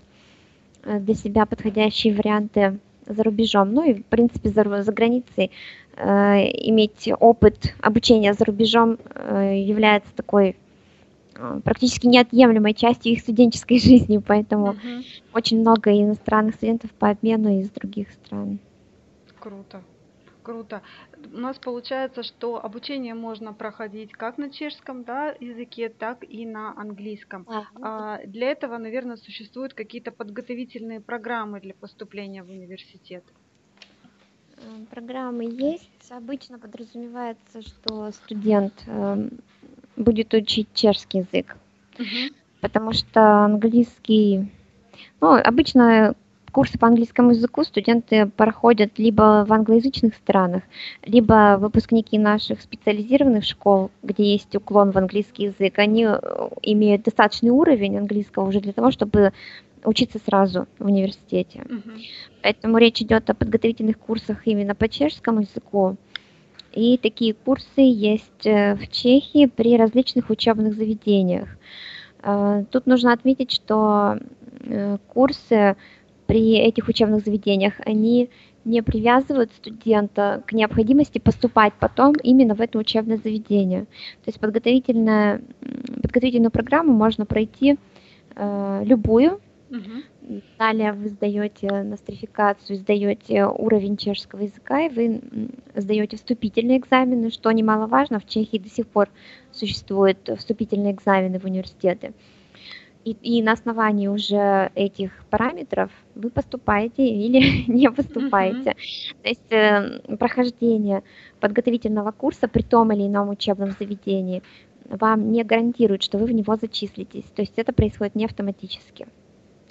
э, 0.83 0.99
для 0.99 1.15
себя 1.15 1.47
подходящие 1.47 2.15
варианты 2.15 2.79
за 3.07 3.23
рубежом. 3.23 3.73
Ну 3.73 3.89
и, 3.89 3.95
в 3.95 4.05
принципе, 4.07 4.51
за, 4.51 4.83
за 4.83 4.93
границей 4.93 5.51
э, 5.97 6.03
иметь 6.69 7.09
опыт 7.21 7.75
обучения 7.81 8.35
за 8.35 8.45
рубежом 8.45 8.99
э, 9.15 9.59
является 9.59 10.13
такой 10.15 10.57
э, 11.35 11.61
практически 11.63 12.07
неотъемлемой 12.07 12.75
частью 12.75 13.13
их 13.13 13.21
студенческой 13.21 13.79
жизни, 13.81 14.19
поэтому 14.19 14.73
mm-hmm. 14.73 15.05
очень 15.35 15.61
много 15.61 15.93
иностранных 15.93 16.57
студентов 16.57 16.91
по 16.93 17.11
обмену 17.11 17.61
из 17.61 17.71
других 17.71 18.11
стран. 18.11 18.59
Круто. 19.39 19.83
Круто. 20.45 20.83
У 21.33 21.39
нас 21.39 21.59
получается, 21.59 22.23
что 22.23 22.63
обучение 22.63 23.15
можно 23.15 23.55
проходить 23.55 24.13
как 24.13 24.37
на 24.37 24.51
чешском 24.51 25.03
да, 25.03 25.35
языке, 25.41 25.89
так 25.89 26.23
и 26.23 26.45
на 26.45 26.79
английском. 26.79 27.47
А, 27.49 27.65
а, 27.81 28.21
для 28.27 28.51
этого, 28.51 28.77
наверное, 28.77 29.17
существуют 29.17 29.73
какие-то 29.73 30.13
подготовительные 30.13 31.01
программы 31.01 31.61
для 31.61 31.73
поступления 31.73 32.43
в 32.43 32.51
университет. 32.51 33.25
Э, 34.59 34.61
программы 34.91 35.45
есть. 35.47 36.11
Обычно 36.11 36.59
подразумевается, 36.59 37.63
что 37.63 38.11
студент 38.13 38.75
э, 38.87 39.29
будет 39.97 40.35
учить 40.35 40.69
чешский 40.75 41.19
язык, 41.21 41.57
угу. 41.99 42.35
потому 42.61 42.93
что 42.93 43.45
английский 43.47 44.53
ну, 45.23 45.41
обычно 45.43 46.15
Курсы 46.55 46.79
по 46.79 46.87
английскому 46.87 47.33
языку 47.33 47.65
студенты 47.65 48.27
проходят 48.27 48.97
либо 48.97 49.45
в 49.45 49.53
англоязычных 49.53 50.15
странах, 50.15 50.63
либо 51.05 51.57
выпускники 51.59 52.17
наших 52.17 52.61
специализированных 52.61 53.43
школ, 53.43 53.91
где 54.05 54.23
есть 54.35 54.55
уклон 54.55 54.93
в 54.93 54.97
английский 54.97 55.47
язык, 55.47 55.81
они 55.81 56.07
э, 56.07 56.17
имеют 56.63 57.03
достаточный 57.03 57.51
уровень 57.51 57.99
английского 57.99 58.47
уже 58.47 58.61
для 58.61 58.73
того, 58.73 58.93
чтобы 58.93 59.33
учиться 59.83 60.21
сразу 60.25 60.69
в 60.79 60.87
университете. 60.87 61.65
Uh-huh. 61.65 62.01
Поэтому 62.41 62.79
речь 62.79 63.03
идет 63.03 63.29
о 63.29 63.35
подготовительных 63.35 63.99
курсах 63.99 64.47
именно 64.47 64.77
по 64.77 64.89
чешскому 64.89 65.41
языку. 65.41 65.97
И 66.73 66.99
такие 66.99 67.35
курсы 67.35 67.81
есть 67.81 68.47
э, 68.47 68.77
в 68.77 68.87
Чехии 68.93 69.47
при 69.47 69.77
различных 69.77 70.31
учебных 70.31 70.75
заведениях. 70.77 71.49
Э, 72.23 72.65
тут 72.71 72.87
нужно 72.87 73.13
отметить, 73.13 73.51
что 73.51 74.21
курсы 75.09 75.77
при 76.27 76.57
этих 76.57 76.89
учебных 76.89 77.25
заведениях, 77.25 77.75
они 77.85 78.31
не 78.65 78.83
привязывают 78.83 79.53
студента 79.53 80.43
к 80.47 80.53
необходимости 80.53 81.19
поступать 81.19 81.75
потом 81.79 82.15
именно 82.15 82.55
в 82.55 82.61
это 82.61 82.79
учебное 82.79 83.19
заведение. 83.19 83.85
То 83.85 84.29
есть 84.29 84.41
подготовительная, 84.41 85.43
подготовительную 86.03 86.51
программу 86.51 86.93
можно 86.93 87.27
пройти 87.27 87.79
э, 88.35 88.83
любую. 88.85 89.41
Угу. 89.71 90.41
Далее 90.59 90.93
вы 90.93 91.09
сдаете 91.09 91.83
нострификацию, 91.83 92.79
сдаете 92.79 93.45
уровень 93.45 93.97
чешского 93.97 94.43
языка, 94.43 94.83
и 94.83 94.89
вы 94.89 95.21
сдаете 95.75 96.17
вступительные 96.17 96.79
экзамены, 96.79 97.31
что 97.31 97.51
немаловажно, 97.51 98.21
в 98.21 98.27
Чехии 98.27 98.59
до 98.59 98.69
сих 98.71 98.87
пор 98.87 99.09
существуют 99.53 100.31
вступительные 100.39 100.93
экзамены 100.93 101.39
в 101.39 101.45
университеты. 101.45 102.13
И, 103.05 103.13
и 103.23 103.43
на 103.43 103.53
основании 103.53 104.09
уже 104.09 104.71
этих 104.75 105.25
параметров 105.31 105.91
вы 106.15 106.31
поступаете 106.31 107.07
или 107.07 107.65
не 107.71 107.91
поступаете. 107.91 108.71
Mm-hmm. 108.71 109.23
То 109.23 109.29
есть 109.29 109.53
э, 109.53 110.17
прохождение 110.17 111.03
подготовительного 111.41 112.13
курса 112.13 112.49
при 112.49 112.63
том 112.63 112.93
или 112.93 113.07
ином 113.07 113.29
учебном 113.29 113.73
заведении 113.73 114.43
вам 114.89 115.33
не 115.33 115.45
гарантирует, 115.45 116.03
что 116.03 116.19
вы 116.19 116.27
в 116.27 116.33
него 116.33 116.57
зачислитесь. 116.57 117.25
То 117.35 117.43
есть 117.43 117.55
это 117.57 117.73
происходит 117.73 118.15
не 118.15 118.25
автоматически. 118.25 119.07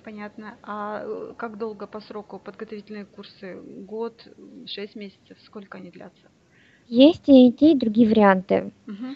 Понятно. 0.03 0.55
А 0.63 1.01
э, 1.03 1.33
как 1.37 1.57
долго 1.57 1.87
по 1.87 2.01
сроку 2.01 2.39
подготовительные 2.39 3.05
курсы? 3.05 3.57
Год, 3.87 4.27
шесть 4.65 4.95
месяцев? 4.95 5.37
Сколько 5.45 5.77
они 5.77 5.91
длятся? 5.91 6.27
Есть 6.87 7.23
и 7.27 7.51
те, 7.53 7.71
и 7.71 7.77
другие 7.77 8.09
варианты. 8.09 8.71
Угу. 8.87 9.15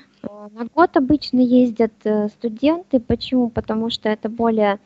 На 0.52 0.66
год 0.74 0.98
обычно 0.98 1.40
ездят 1.40 1.94
э, 2.04 2.30
студенты. 2.30 3.00
Почему? 3.00 3.50
Потому 3.50 3.90
что 3.90 4.10
это 4.10 4.30
более 4.30 4.80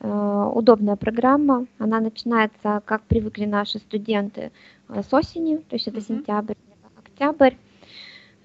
э, 0.00 0.50
удобная 0.54 0.96
программа. 0.96 1.66
Она 1.78 2.00
начинается, 2.00 2.82
как 2.84 3.02
привыкли 3.02 3.44
наши 3.44 3.78
студенты, 3.78 4.52
с 4.88 5.12
осени, 5.12 5.56
то 5.56 5.76
есть 5.76 5.86
это 5.86 5.98
угу. 5.98 6.06
сентябрь, 6.06 6.54
октябрь. 6.98 7.54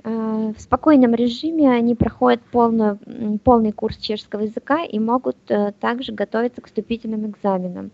В 0.03 0.55
спокойном 0.59 1.15
режиме 1.15 1.71
они 1.71 1.95
проходят 1.95 2.39
полную, 2.51 2.99
полный 3.43 3.71
курс 3.71 3.97
чешского 3.97 4.41
языка 4.41 4.83
и 4.83 4.99
могут 4.99 5.37
также 5.79 6.11
готовиться 6.11 6.61
к 6.61 6.67
вступительным 6.67 7.25
экзаменам. 7.25 7.89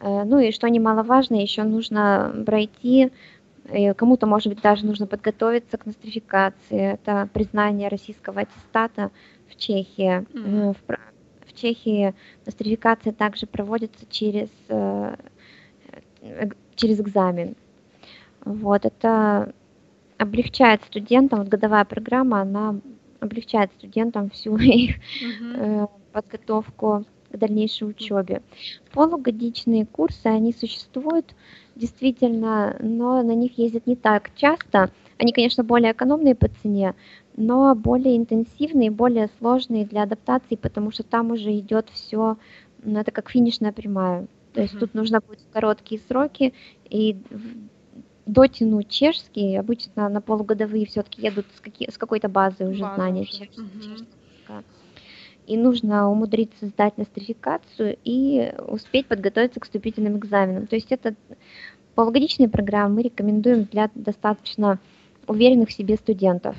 Ну 0.00 0.40
и 0.40 0.50
что 0.50 0.68
немаловажно, 0.68 1.36
еще 1.36 1.62
нужно 1.62 2.42
пройти 2.44 3.12
Кому-то, 3.96 4.26
может 4.26 4.48
быть, 4.48 4.60
даже 4.60 4.84
нужно 4.84 5.06
подготовиться 5.06 5.78
к 5.78 5.86
нострификации. 5.86 6.92
Это 6.92 7.28
признание 7.32 7.88
российского 7.88 8.42
аттестата 8.42 9.10
в 9.48 9.56
Чехии. 9.56 10.26
Мгм. 10.32 10.72
В, 10.72 10.76
в 11.46 11.54
Чехии 11.54 12.14
нострификация 12.44 13.12
также 13.12 13.46
проводится 13.46 14.04
через, 14.10 14.50
э, 14.68 15.16
через 16.76 17.00
экзамен. 17.00 17.56
Вот, 18.44 18.84
это 18.84 19.54
облегчает 20.18 20.82
студентам, 20.84 21.40
вот 21.40 21.48
годовая 21.48 21.84
программа, 21.84 22.42
она 22.42 22.80
облегчает 23.20 23.72
студентам 23.78 24.30
всю 24.30 24.56
их 24.58 24.96
э, 25.56 25.86
подготовку 26.12 27.04
к 27.30 27.36
дальнейшей 27.36 27.88
учебе. 27.88 28.42
Полугодичные 28.92 29.86
курсы, 29.86 30.26
они 30.26 30.52
существуют 30.52 31.34
действительно, 31.74 32.76
но 32.80 33.22
на 33.22 33.34
них 33.34 33.58
ездят 33.58 33.86
не 33.86 33.96
так 33.96 34.34
часто. 34.36 34.90
Они, 35.18 35.32
конечно, 35.32 35.62
более 35.64 35.92
экономные 35.92 36.34
по 36.34 36.48
цене, 36.48 36.94
но 37.36 37.74
более 37.74 38.16
интенсивные, 38.16 38.90
более 38.90 39.28
сложные 39.38 39.84
для 39.86 40.02
адаптации, 40.02 40.56
потому 40.56 40.90
что 40.90 41.02
там 41.04 41.30
уже 41.30 41.56
идет 41.58 41.88
все, 41.90 42.36
это 42.84 43.10
как 43.12 43.30
финишная 43.30 43.72
прямая. 43.72 44.26
То 44.54 44.60
есть 44.60 44.74
Мгм. 44.74 44.80
тут 44.80 44.94
нужно 44.94 45.20
будет 45.26 45.40
короткие 45.52 46.00
сроки 46.08 46.52
и 46.88 47.16
дотянуть 48.26 48.88
чешский. 48.88 49.56
Обычно 49.56 50.08
на 50.08 50.20
полугодовые 50.20 50.86
все-таки 50.86 51.22
едут 51.22 51.46
с, 51.56 51.60
каки- 51.60 51.90
с 51.90 51.98
какой-то 51.98 52.28
базой 52.28 52.70
уже 52.70 52.82
База 52.82 52.94
знания 52.94 53.22
уже. 53.22 53.44
языка. 53.44 54.62
И 55.46 55.56
нужно 55.56 56.10
умудриться 56.10 56.66
сдать 56.66 56.96
нострификацию 56.96 57.98
и 58.04 58.54
успеть 58.66 59.06
подготовиться 59.06 59.60
к 59.60 59.64
вступительным 59.64 60.16
экзаменам. 60.16 60.66
То 60.66 60.76
есть 60.76 60.90
это 60.90 61.14
полугодичные 61.94 62.48
программы 62.48 62.96
мы 62.96 63.02
рекомендуем 63.02 63.64
для 63.64 63.90
достаточно 63.94 64.78
уверенных 65.26 65.68
в 65.68 65.72
себе 65.72 65.96
студентов. 65.96 66.56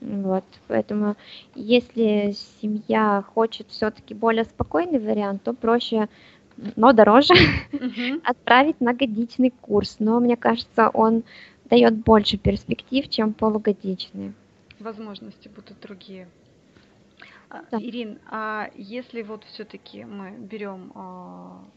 Вот, 0.00 0.44
поэтому 0.66 1.16
если 1.54 2.34
семья 2.62 3.22
хочет 3.34 3.68
все-таки 3.68 4.14
более 4.14 4.44
спокойный 4.44 4.98
вариант, 4.98 5.42
то 5.42 5.52
проще, 5.52 6.08
но 6.76 6.92
дороже 6.92 7.34
отправить 8.24 8.80
на 8.80 8.94
годичный 8.94 9.50
курс. 9.50 9.96
Но 9.98 10.20
мне 10.20 10.36
кажется, 10.36 10.88
он 10.88 11.22
дает 11.66 11.96
больше 11.98 12.38
перспектив, 12.38 13.08
чем 13.08 13.34
полугодичный. 13.34 14.32
Возможности 14.78 15.48
будут 15.48 15.78
другие. 15.82 16.26
А, 17.50 17.62
Да. 17.70 17.80
Ирин, 17.86 18.20
а 18.26 18.70
если 18.74 19.22
вот 19.22 19.44
все-таки 19.44 20.04
мы 20.04 20.38
берем 20.38 20.92
а, 20.94 21.70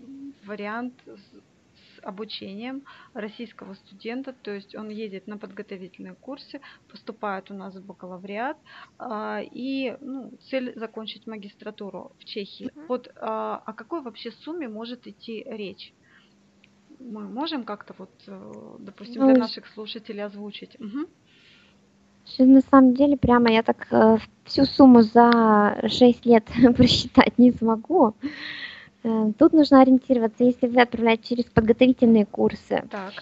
вариант 0.46 1.02
с, 1.08 1.34
обучением 2.04 2.84
российского 3.14 3.74
студента, 3.74 4.34
то 4.34 4.52
есть 4.52 4.76
он 4.76 4.90
едет 4.90 5.26
на 5.28 5.38
подготовительные 5.40 6.16
курсы, 6.16 6.62
поступает 6.88 7.50
у 7.50 7.56
нас 7.56 7.76
в 7.76 7.86
бакалавриат, 7.86 8.58
а, 9.00 9.42
и 9.42 9.98
ну, 10.00 10.38
цель 10.40 10.74
закончить 10.78 11.26
магистратуру 11.28 12.14
в 12.20 12.26
Чехии. 12.26 12.74
Мгм. 12.76 12.88
Вот 12.88 13.08
о 13.16 13.74
какой 13.74 14.02
вообще 14.04 14.32
сумме 14.32 14.68
может 14.68 15.08
идти 15.08 15.44
речь? 15.48 15.94
Мы 17.00 17.28
можем 17.30 17.66
как-то 17.66 17.94
вот, 17.98 18.14
э, 18.28 18.76
допустим, 18.80 19.24
для 19.24 19.34
Ну, 19.34 19.36
наших 19.36 19.68
слушателей 19.68 20.24
озвучить? 20.24 20.76
Мгм. 20.80 21.08
На 22.40 22.62
самом 22.62 22.94
деле 22.94 23.18
прямо 23.18 23.52
я 23.52 23.64
так 23.64 23.88
э, 23.92 24.18
всю 24.46 24.66
сумму 24.66 25.02
за 25.02 25.78
6 25.88 26.26
лет 26.26 26.44
просчитать 26.76 27.38
не 27.38 27.52
смогу. 27.52 28.14
Э, 29.04 29.32
Тут 29.38 29.54
нужно 29.54 29.82
ориентироваться, 29.82 30.44
если 30.44 30.68
вы 30.68 30.82
отправляете 30.82 31.36
через 31.36 31.46
подготовительные 31.46 32.26
курсы, 32.26 32.84
Так. 32.90 33.14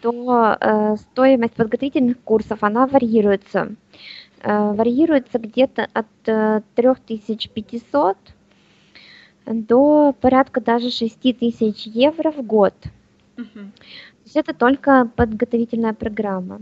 то 0.00 0.56
э, 0.60 0.96
стоимость 0.96 1.54
подготовительных 1.54 2.20
курсов, 2.22 2.58
она 2.62 2.86
варьируется. 2.86 3.74
Э, 4.42 4.72
варьируется 4.72 5.38
где-то 5.38 5.88
от 5.92 6.06
э, 6.26 6.62
3500 6.76 8.16
до 9.46 10.14
порядка 10.20 10.60
даже 10.60 10.90
6000 10.90 11.86
евро 11.86 12.30
в 12.30 12.42
год. 12.42 12.74
Мгм. 13.36 13.72
То 13.72 14.24
есть 14.24 14.36
это 14.36 14.54
только 14.54 15.10
подготовительная 15.16 15.92
программа. 15.92 16.60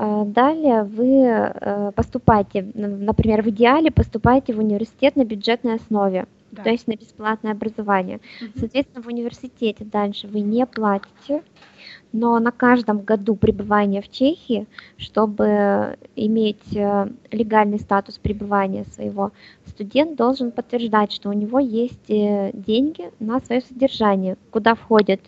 А 0.00 0.24
Далее 0.24 0.84
вы 0.84 1.24
э, 1.24 1.90
поступаете, 1.92 2.64
например, 2.72 3.42
в 3.42 3.48
идеале 3.48 3.90
поступаете 3.90 4.52
в 4.52 4.60
университет 4.60 5.16
на 5.16 5.24
бюджетной 5.24 5.74
основе, 5.74 6.26
Да. 6.52 6.62
то 6.62 6.70
есть 6.70 6.86
на 6.86 6.92
бесплатное 6.92 7.50
образование. 7.50 8.20
Мгм. 8.40 8.52
Соответственно, 8.60 9.02
в 9.02 9.08
университете 9.08 9.84
дальше 9.84 10.28
вы 10.28 10.38
не 10.38 10.64
платите, 10.66 11.42
но 12.12 12.38
на 12.38 12.50
каждом 12.50 13.00
году 13.00 13.34
пребывания 13.36 14.00
в 14.00 14.10
Чехии, 14.10 14.66
чтобы 14.96 15.96
иметь 16.16 16.74
э, 16.74 17.08
легальный 17.30 17.78
статус 17.78 18.18
пребывания 18.18 18.84
своего, 18.84 19.32
студент 19.66 20.16
должен 20.16 20.50
подтверждать, 20.50 21.12
что 21.12 21.28
у 21.28 21.32
него 21.32 21.58
есть 21.58 22.10
э, 22.10 22.50
деньги 22.54 23.10
на 23.20 23.40
свое 23.40 23.60
содержание, 23.60 24.36
куда 24.50 24.74
входят 24.74 25.20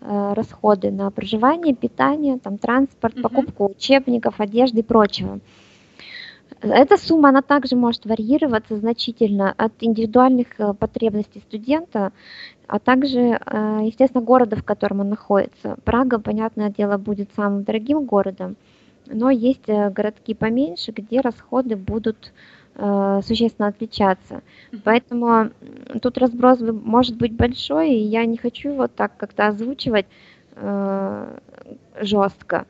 э, 0.00 0.32
расходы 0.34 0.90
на 0.90 1.10
проживание, 1.10 1.74
питание, 1.74 2.38
там, 2.38 2.58
транспорт, 2.58 3.20
покупку 3.22 3.70
учебников, 3.70 4.40
одежды 4.40 4.80
и 4.80 4.82
прочего. 4.82 5.40
Эта 6.60 6.96
сумма, 6.96 7.28
она 7.28 7.42
также 7.42 7.76
может 7.76 8.06
варьироваться 8.06 8.76
значительно 8.76 9.52
от 9.56 9.72
индивидуальных 9.80 10.48
э, 10.58 10.72
потребностей 10.72 11.40
студента, 11.40 12.12
а 12.66 12.78
также, 12.78 13.18
э, 13.18 13.80
естественно, 13.84 14.22
города, 14.22 14.56
в 14.56 14.64
котором 14.64 15.00
он 15.00 15.10
находится. 15.10 15.76
Прага, 15.84 16.18
понятное 16.18 16.70
дело, 16.70 16.96
будет 16.96 17.30
самым 17.36 17.64
дорогим 17.64 18.04
городом, 18.04 18.56
но 19.06 19.30
есть 19.30 19.68
э, 19.68 19.90
городки 19.90 20.34
поменьше, 20.34 20.92
где 20.92 21.20
расходы 21.20 21.76
будут 21.76 22.32
существенно 23.22 23.68
отличаться. 23.68 24.42
Поэтому 24.82 25.50
тут 26.02 26.18
разброс 26.18 26.58
может 26.58 27.16
быть 27.16 27.32
большой, 27.32 27.92
и 27.92 28.02
я 28.02 28.24
не 28.24 28.36
хочу 28.36 28.70
его 28.70 28.88
так 28.88 29.16
как-то 29.16 29.46
озвучивать 29.46 30.06
жестко. 32.00 32.66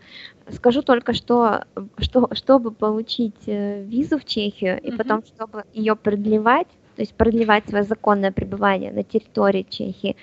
Скажу 0.51 0.83
только, 0.83 1.13
что, 1.15 1.65
что 1.99 2.29
чтобы 2.33 2.71
получить 2.71 3.35
э, 3.47 3.83
визу 3.85 4.19
в 4.19 4.25
Чехию 4.25 4.81
и 4.81 4.89
Мгм. 4.89 4.99
потом, 4.99 5.23
чтобы 5.25 5.65
ее 5.73 5.97
продлевать, 5.97 6.69
то 6.97 7.03
есть 7.03 7.15
продлевать 7.15 7.69
свое 7.69 7.85
законное 7.85 8.31
пребывание 8.33 8.93
на 8.93 9.03
территории 9.03 9.67
Чехии, 9.69 10.17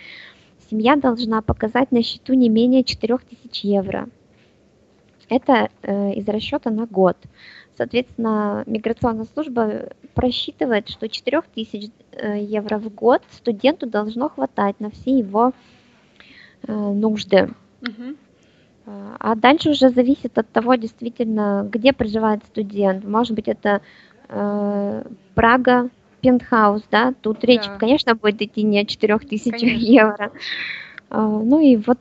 семья 0.70 0.96
должна 0.96 1.42
показать 1.42 1.92
на 1.92 2.04
счету 2.04 2.34
не 2.34 2.50
менее 2.50 2.84
4000 2.84 3.66
евро. 3.66 4.08
Это 5.30 5.70
э, 5.82 6.14
из 6.14 6.28
расчета 6.28 6.70
на 6.70 6.86
год. 6.86 7.18
Соответственно, 7.78 8.64
миграционная 8.68 9.26
служба 9.34 9.90
просчитывает, 10.14 10.90
что 10.90 11.08
4000 11.08 11.92
э, 12.12 12.44
евро 12.44 12.78
в 12.78 12.94
год 12.94 13.22
студенту 13.32 13.88
должно 13.88 14.30
хватать 14.30 14.80
на 14.80 14.92
все 14.92 15.18
его 15.18 15.54
э, 16.68 16.72
нужды. 16.74 17.50
Мгм. 17.82 18.18
А 18.86 19.36
дальше 19.36 19.70
уже 19.70 19.90
зависит 19.90 20.38
от 20.38 20.50
того, 20.50 20.76
действительно, 20.76 21.68
где 21.72 21.94
проживает 21.94 22.44
студент. 22.46 23.06
Может 23.06 23.34
быть, 23.36 23.48
это 23.48 23.82
э, 24.30 25.04
Прага, 25.36 25.90
пентхаус, 26.22 26.84
да, 26.92 27.14
тут 27.22 27.44
речь, 27.44 27.66
Да. 27.68 27.78
конечно, 27.78 28.16
будет 28.16 28.42
идти 28.42 28.64
не 28.64 28.80
о 28.80 28.86
4000 28.86 29.52
Конечно. 29.52 29.86
евро. 29.86 30.32
А, 31.10 31.28
Ну 31.28 31.60
и 31.60 31.78
вот 31.78 32.00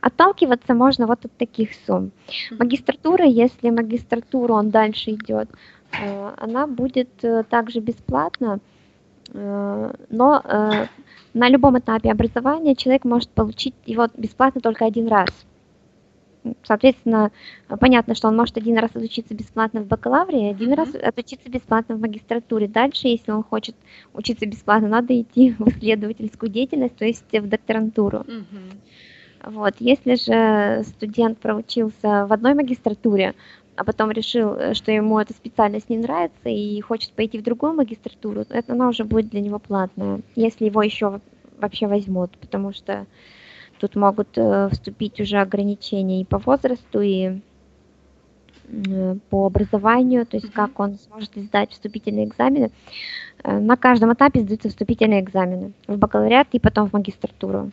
отталкиваться 0.00 0.74
можно 0.74 1.06
вот 1.06 1.24
от 1.24 1.32
таких 1.36 1.70
сумм. 1.86 2.10
Магистратура, 2.58 3.24
если 3.24 3.70
магистратуру 3.70 4.54
он 4.54 4.70
дальше 4.70 5.12
идет, 5.12 5.48
э, 6.00 6.30
она 6.36 6.66
будет 6.66 7.08
э, 7.22 7.44
также 7.48 7.80
бесплатна, 7.80 8.58
э, 9.32 9.92
но 10.10 10.40
э, 10.44 10.86
на 11.34 11.48
любом 11.48 11.78
этапе 11.78 12.10
образования 12.10 12.74
человек 12.74 13.04
может 13.04 13.30
получить 13.30 13.74
его 13.86 14.08
бесплатно 14.16 14.60
только 14.60 14.84
один 14.84 15.08
раз. 15.08 15.28
Соответственно, 16.64 17.30
э, 17.68 17.76
понятно, 17.76 18.14
что 18.14 18.28
он 18.28 18.36
может 18.36 18.56
один 18.56 18.78
раз 18.78 18.90
отучиться 18.94 19.34
бесплатно 19.34 19.80
в 19.80 19.86
бакалавре, 19.86 20.50
один 20.50 20.70
Мгм. 20.70 20.76
раз 20.76 20.94
отучиться 20.94 21.48
бесплатно 21.48 21.94
в 21.96 22.00
магистратуре. 22.00 22.66
Дальше, 22.68 23.08
если 23.08 23.30
он 23.30 23.42
хочет 23.42 23.76
учиться 24.12 24.46
бесплатно, 24.46 24.88
надо 24.88 25.20
идти 25.20 25.50
в 25.58 25.68
исследовательскую 25.68 26.50
деятельность, 26.50 26.96
то 26.96 27.04
есть 27.04 27.24
в 27.32 27.48
докторантуру. 27.48 28.24
Мгм. 28.26 28.80
Вот. 29.44 29.74
Если 29.80 30.14
же 30.14 30.84
студент 30.84 31.38
проучился 31.38 32.26
в 32.26 32.32
одной 32.32 32.54
магистратуре, 32.54 33.34
а 33.76 33.84
потом 33.84 34.10
решил, 34.10 34.52
э, 34.54 34.74
что 34.74 34.92
ему 34.92 35.18
эта 35.18 35.32
специальность 35.32 35.88
не 35.88 35.96
нравится 35.96 36.48
и 36.48 36.80
хочет 36.80 37.12
пойти 37.12 37.38
в 37.38 37.42
другую 37.42 37.74
магистратуру, 37.74 38.44
то 38.44 38.54
это 38.54 38.72
она 38.72 38.88
уже 38.88 39.04
будет 39.04 39.30
для 39.30 39.40
него 39.40 39.58
платная, 39.58 40.20
если 40.36 40.66
его 40.66 40.82
еще 40.82 41.08
во- 41.08 41.20
вообще 41.58 41.86
возьмут, 41.86 42.36
потому 42.38 42.72
что 42.72 43.06
тут 43.82 43.96
могут 43.96 44.28
э, 44.36 44.68
вступить 44.70 45.20
уже 45.20 45.38
ограничения 45.38 46.20
и 46.20 46.24
по 46.24 46.38
возрасту, 46.38 47.00
и 47.00 47.40
м, 48.68 49.20
по 49.28 49.46
образованию, 49.46 50.24
то 50.24 50.36
есть 50.36 50.52
как 50.52 50.78
он 50.78 50.94
сможет 50.94 51.34
сдать 51.34 51.72
вступительные 51.72 52.26
экзамены. 52.26 52.70
Э, 53.42 53.58
На 53.58 53.76
каждом 53.76 54.12
этапе 54.14 54.40
сдаются 54.40 54.68
вступительные 54.68 55.20
экзамены 55.20 55.72
в 55.88 55.98
бакалавриат 55.98 56.46
и 56.52 56.60
потом 56.60 56.88
в 56.88 56.92
магистратуру. 56.92 57.72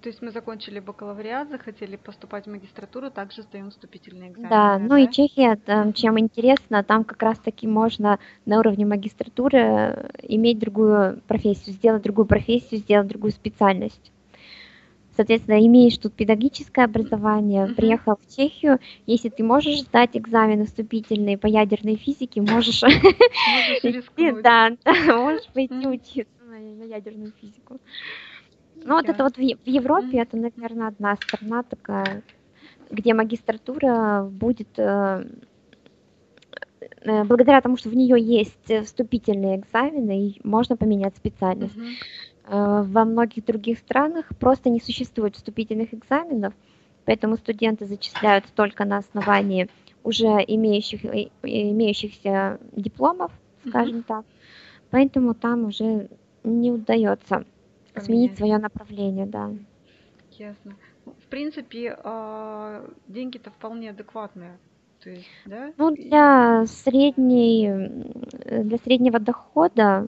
То 0.00 0.08
есть 0.08 0.22
мы 0.22 0.30
закончили 0.30 0.78
бакалавриат, 0.78 1.50
захотели 1.50 1.96
поступать 1.96 2.46
в 2.46 2.50
магистратуру, 2.50 3.10
также 3.10 3.42
сдаем 3.42 3.70
вступительные 3.70 4.30
экзамены, 4.30 4.48
Да, 4.50 4.78
ну 4.78 4.96
и 4.96 5.06
да? 5.06 5.12
Чехия, 5.12 5.56
там, 5.56 5.92
чем 5.92 6.20
интересно, 6.20 6.84
там 6.84 7.02
как 7.02 7.20
раз-таки 7.22 7.66
можно 7.66 8.18
на 8.46 8.60
уровне 8.60 8.86
магистратуры 8.86 9.58
э, 9.58 10.08
иметь 10.22 10.60
другую 10.60 11.20
профессию, 11.26 11.74
сделать 11.74 12.02
другую 12.02 12.26
профессию, 12.26 12.80
сделать 12.80 13.08
другую 13.08 13.32
специальность. 13.32 14.12
Соответственно, 15.16 15.64
имеешь 15.64 15.96
тут 15.98 16.14
педагогическое 16.14 16.86
образование, 16.86 17.66
Мгм. 17.66 17.74
приехал 17.74 18.16
в 18.20 18.34
Чехию, 18.34 18.80
если 19.06 19.28
ты 19.28 19.44
можешь 19.44 19.82
сдать 19.82 20.16
экзамены 20.16 20.64
вступительные 20.64 21.38
по 21.38 21.46
ядерной 21.46 21.96
физике, 21.96 22.42
можешь 22.42 22.82
Можешь 22.82 24.04
пойти 25.54 25.86
учиться 25.86 26.44
на, 26.44 26.84
ядерную 26.84 27.32
физику. 27.40 27.78
Ну 28.74 28.96
вот 28.96 29.08
это 29.08 29.22
вот 29.22 29.36
в, 29.36 29.40
Европе, 29.40 30.18
это, 30.18 30.36
наверное, 30.36 30.88
одна 30.88 31.16
страна 31.16 31.62
такая, 31.62 32.22
где 32.90 33.14
магистратура 33.14 34.28
будет, 34.30 34.78
э, 34.78 35.24
э, 37.02 37.24
благодаря 37.24 37.60
тому, 37.60 37.76
что 37.76 37.88
в 37.88 37.94
нее 37.94 38.16
есть 38.20 38.86
вступительные 38.86 39.58
экзамены, 39.58 40.28
и 40.28 40.40
можно 40.42 40.76
поменять 40.76 41.16
специальность. 41.16 41.76
Мгм. 41.76 41.96
Э, 42.46 42.82
Во 42.86 43.04
многих 43.04 43.44
других 43.44 43.78
странах 43.78 44.26
просто 44.38 44.70
не 44.70 44.80
существует 44.80 45.36
вступительных 45.36 45.94
экзаменов, 45.94 46.52
поэтому 47.04 47.36
студенты 47.36 47.86
зачисляются 47.86 48.52
только 48.54 48.84
на 48.84 48.98
основании 48.98 49.68
уже 50.02 50.28
имеющих, 50.46 51.04
э, 51.04 51.28
имеющихся 51.42 52.58
дипломов, 52.72 53.32
скажем 53.66 54.02
так. 54.02 54.24
Поэтому 54.90 55.34
там 55.34 55.64
уже 55.64 56.08
не 56.44 56.70
удается 56.70 57.44
сменить 57.96 58.32
Поменять. 58.32 58.38
свое 58.38 58.58
направление, 58.58 59.26
да. 59.26 59.50
Ясно. 60.32 60.76
Ну, 61.06 61.14
В 61.18 61.26
принципе, 61.28 61.96
а, 62.02 62.84
деньги-то 63.08 63.50
вполне 63.50 63.90
адекватные. 63.90 64.58
То 65.02 65.10
есть, 65.10 65.28
да? 65.46 65.72
Ну, 65.76 65.90
для 65.90 66.64
средней, 66.66 67.70
для 68.64 68.78
среднего 68.78 69.18
дохода 69.18 70.06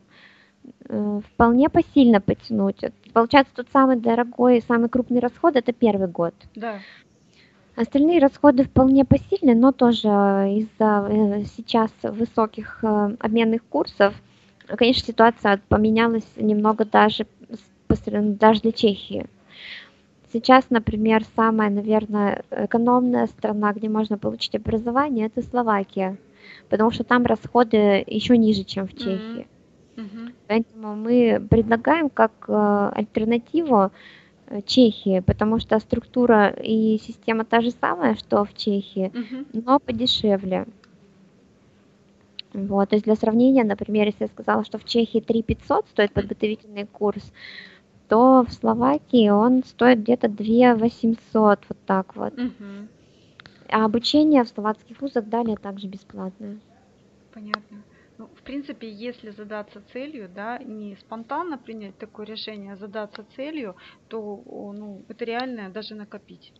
вполне 1.32 1.68
посильно 1.68 2.20
потянуть. 2.20 2.80
Получается, 3.12 3.52
тот 3.54 3.66
самый 3.72 3.96
дорогой, 3.96 4.62
самый 4.66 4.88
крупный 4.88 5.20
расход 5.20 5.56
это 5.56 5.72
первый 5.72 6.08
год. 6.08 6.34
Да. 6.54 6.80
Остальные 7.76 8.20
расходы 8.20 8.64
вполне 8.64 9.04
посильны, 9.04 9.54
но 9.54 9.70
тоже 9.70 10.08
из-за 10.08 11.06
э, 11.10 11.44
сейчас 11.56 11.90
высоких 12.02 12.78
э, 12.82 13.16
обменных 13.20 13.62
курсов, 13.64 14.14
э, 14.66 14.76
конечно, 14.76 15.06
ситуация 15.06 15.60
поменялась 15.68 16.26
немного 16.36 16.86
даже, 16.86 17.26
даже 18.08 18.62
для 18.62 18.72
Чехии. 18.72 19.26
Сейчас, 20.32 20.70
например, 20.70 21.24
самая, 21.36 21.68
наверное, 21.68 22.44
экономная 22.50 23.26
страна, 23.26 23.74
где 23.74 23.90
можно 23.90 24.16
получить 24.16 24.54
образование, 24.54 25.26
это 25.26 25.42
Словакия, 25.42 26.16
потому 26.70 26.90
что 26.90 27.04
там 27.04 27.26
расходы 27.26 28.02
еще 28.06 28.38
ниже, 28.38 28.64
чем 28.64 28.88
в. 28.88 28.96
Чехии. 28.96 29.40
Мгм. 29.40 29.46
Поэтому 30.48 30.94
мы 30.94 31.44
предлагаем 31.50 32.08
как 32.08 32.32
э, 32.48 32.90
альтернативу 32.94 33.90
э, 34.46 34.62
Чехии, 34.62 35.20
потому 35.20 35.58
что 35.58 35.78
структура 35.80 36.48
и 36.48 36.98
система 36.98 37.44
та 37.44 37.60
же 37.60 37.72
самая, 37.72 38.14
что 38.14 38.44
в 38.44 38.54
Чехии, 38.54 39.10
Мгм. 39.12 39.46
но 39.52 39.80
подешевле. 39.80 40.66
Вот, 42.52 42.90
то 42.90 42.96
есть 42.96 43.04
для 43.04 43.16
сравнения, 43.16 43.64
например, 43.64 44.06
если 44.06 44.24
я 44.24 44.28
сказала, 44.28 44.64
что 44.64 44.78
в 44.78 44.84
Чехии 44.84 45.20
3 45.20 45.42
500 45.42 45.88
стоит 45.88 46.12
подготовительный 46.12 46.86
курс, 46.86 47.32
то 48.08 48.44
в 48.48 48.52
Словакии 48.52 49.28
он 49.28 49.64
стоит 49.64 50.00
где-то 50.00 50.28
2 50.28 50.74
800, 50.76 51.58
вот 51.68 51.78
так 51.86 52.14
вот. 52.14 52.36
Мгм. 52.36 52.88
А 53.68 53.84
обучение 53.84 54.44
в 54.44 54.48
словацких 54.48 55.00
вузах 55.00 55.26
далее 55.26 55.56
также 55.56 55.88
бесплатное. 55.88 56.58
Понятно. 57.34 57.82
Ну, 58.18 58.28
в 58.34 58.42
принципе, 58.42 58.90
если 58.90 59.30
задаться 59.30 59.80
целью, 59.82 60.28
да, 60.28 60.58
не 60.58 60.96
спонтанно 60.96 61.58
принять 61.58 61.98
такое 61.98 62.26
решение, 62.26 62.72
а 62.72 62.76
задаться 62.76 63.24
целью, 63.24 63.76
то, 64.08 64.42
ну, 64.72 65.04
это 65.08 65.24
реально 65.24 65.70
даже 65.70 65.94
накопить. 65.94 66.52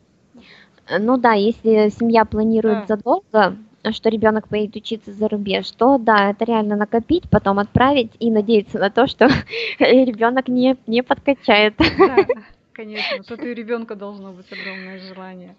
Ну 0.98 1.16
да, 1.16 1.32
если 1.32 1.88
семья 1.88 2.24
планирует 2.24 2.80
Да. 2.80 2.86
задолго, 2.86 3.56
что 3.92 4.08
ребенок 4.08 4.48
поедет 4.48 4.76
учиться 4.76 5.12
за 5.12 5.28
рубеж, 5.28 5.70
то 5.72 5.98
да, 5.98 6.30
это 6.30 6.44
реально 6.44 6.76
накопить, 6.76 7.28
потом 7.30 7.58
отправить 7.58 8.12
и 8.18 8.30
надеяться 8.30 8.78
на 8.78 8.90
то, 8.90 9.06
что 9.06 9.26
ребенок 9.78 10.48
не, 10.48 10.76
не 10.86 11.02
подкачает. 11.02 11.74
Да, 11.80 12.26
конечно, 12.72 13.22
что 13.22 13.34
у 13.34 13.38
ребенка 13.54 13.94
должно 13.96 14.32
быть 14.32 14.52
огромное 14.52 14.98
желание. 14.98 15.56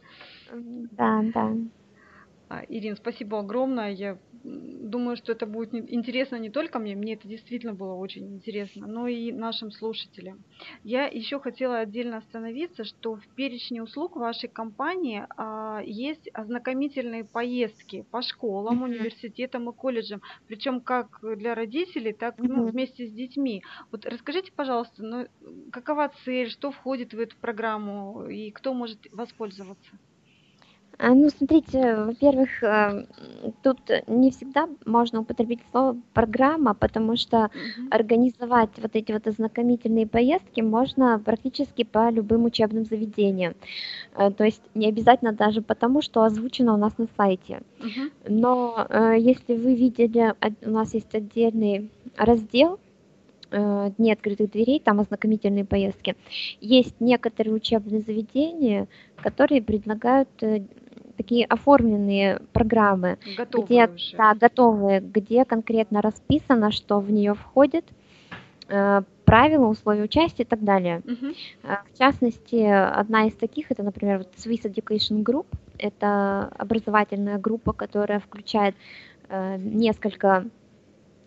Да, 0.97 1.09
да. 1.33 1.45
А, 2.49 2.63
Ирин, 2.67 2.95
спасибо 2.95 3.39
огромное. 3.39 3.91
Я 3.91 4.19
думаю, 4.43 5.17
что 5.17 5.31
это 5.31 5.45
будет 5.45 5.73
интересно 5.73 6.37
не 6.37 6.49
только 6.49 6.79
мне, 6.79 6.95
мне 6.95 7.13
это 7.13 7.27
действительно 7.27 7.73
было 7.73 7.93
очень 7.93 8.35
интересно, 8.35 8.87
но 8.87 9.07
и 9.07 9.31
нашим 9.31 9.71
слушателям. 9.71 10.43
Я 10.83 11.05
еще 11.05 11.39
хотела 11.39 11.79
отдельно 11.79 12.17
остановиться, 12.17 12.83
что 12.83 13.15
в 13.15 13.27
перечне 13.35 13.83
услуг 13.83 14.15
вашей 14.15 14.49
компании 14.49 15.25
а, 15.37 15.81
есть 15.83 16.29
ознакомительные 16.33 17.25
поездки 17.25 18.05
по 18.11 18.21
школам, 18.21 18.83
университетам 18.83 19.69
и 19.69 19.73
колледжам, 19.73 20.21
причем 20.47 20.81
как 20.81 21.19
для 21.21 21.55
родителей, 21.55 22.13
так 22.13 22.35
ну, 22.37 22.67
вместе 22.67 23.07
с 23.07 23.11
детьми. 23.11 23.63
Вот 23.91 24.05
расскажите, 24.05 24.51
пожалуйста, 24.55 25.03
ну, 25.03 25.27
какова 25.71 26.11
цель, 26.25 26.49
что 26.49 26.71
входит 26.71 27.13
в 27.13 27.19
эту 27.19 27.35
программу 27.37 28.27
и 28.27 28.51
кто 28.51 28.73
может 28.73 28.99
воспользоваться? 29.11 29.99
А, 30.99 31.13
Ну, 31.13 31.29
смотрите, 31.29 31.95
во-первых, 31.95 32.63
э, 32.63 33.05
тут 33.61 33.77
не 34.07 34.31
всегда 34.31 34.67
можно 34.85 35.21
употребить 35.21 35.59
слово 35.71 35.95
программа, 36.13 36.73
потому 36.73 37.15
что 37.17 37.37
Мгм. 37.37 37.87
организовать 37.91 38.71
вот 38.77 38.95
эти 38.95 39.11
вот 39.11 39.27
ознакомительные 39.27 40.07
поездки 40.07 40.61
можно 40.61 41.19
практически 41.19 41.83
по 41.83 42.09
любым 42.09 42.45
учебным 42.45 42.85
заведениям. 42.85 43.53
Э, 44.15 44.31
То 44.31 44.43
есть 44.43 44.61
не 44.73 44.87
обязательно 44.87 45.33
даже 45.33 45.61
потому, 45.61 46.01
что 46.01 46.23
озвучено 46.23 46.73
у 46.73 46.77
нас 46.77 46.97
на 46.97 47.07
сайте. 47.15 47.61
Мгм. 47.79 48.11
Но 48.27 48.87
э, 48.89 49.15
если 49.19 49.55
вы 49.55 49.75
видели, 49.75 50.33
у 50.65 50.69
нас 50.71 50.95
есть 50.95 51.13
отдельный 51.13 51.89
раздел 52.17 52.79
Дни 53.97 54.11
открытых 54.11 54.51
дверей, 54.51 54.81
там 54.83 54.99
ознакомительные 54.99 55.63
поездки. 55.63 56.17
Есть 56.59 56.95
некоторые 56.99 57.53
учебные 57.53 58.01
заведения, 58.01 58.87
которые 59.23 59.61
предлагают 59.61 60.27
такие 61.17 61.45
оформленные 61.45 62.39
программы, 62.53 63.17
Готовые 63.37 63.65
где, 63.87 63.93
уже. 63.93 64.17
да, 64.17 64.35
готовые, 64.35 65.01
где 65.01 65.43
конкретно 65.45 66.01
расписано, 66.01 66.71
что 66.71 66.99
в 66.99 67.11
нее 67.11 67.33
входит, 67.33 67.85
э, 68.69 69.01
правила, 69.25 69.65
условия 69.67 70.03
участия 70.03 70.43
и 70.43 70.45
так 70.45 70.63
далее. 70.63 71.01
А, 71.63 71.81
В 71.93 71.97
частности, 71.97 72.55
одна 72.63 73.25
из 73.27 73.33
таких, 73.33 73.71
это, 73.71 73.83
например, 73.83 74.19
вот 74.19 74.29
Swiss 74.37 74.63
Education 74.63 75.23
Group. 75.23 75.47
Это 75.77 76.49
образовательная 76.57 77.37
группа, 77.37 77.73
которая 77.73 78.19
включает 78.19 78.75
э, 79.29 79.57
несколько 79.57 80.45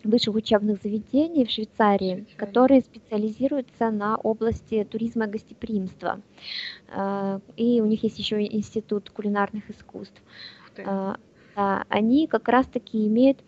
высших 0.03 0.35
учебных 0.35 0.81
заведений 0.81 1.45
в 1.45 1.49
Швейцарии, 1.51 2.25
которые 2.37 2.81
специализируются 2.81 3.91
на 3.91 4.15
области 4.17 4.83
туризма 4.89 5.25
и 5.25 5.29
гостеприимства. 5.29 6.21
Э, 6.89 7.39
И 7.57 7.81
у 7.81 7.85
них 7.85 8.03
есть 8.03 8.19
еще 8.19 8.41
Институт 8.43 9.09
кулинарных 9.09 9.69
искусств. 9.69 10.21
А, 10.85 11.17
Да, 11.55 11.83
они 11.89 12.27
как 12.27 12.47
раз-таки 12.47 13.05
имеют 13.07 13.39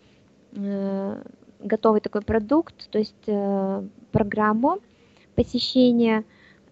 э, 0.52 1.22
готовый 1.60 2.00
такой 2.00 2.20
продукт, 2.22 2.90
то 2.90 2.98
есть 2.98 3.14
э, 3.26 3.82
программу 4.12 4.78
посещения, 5.34 6.24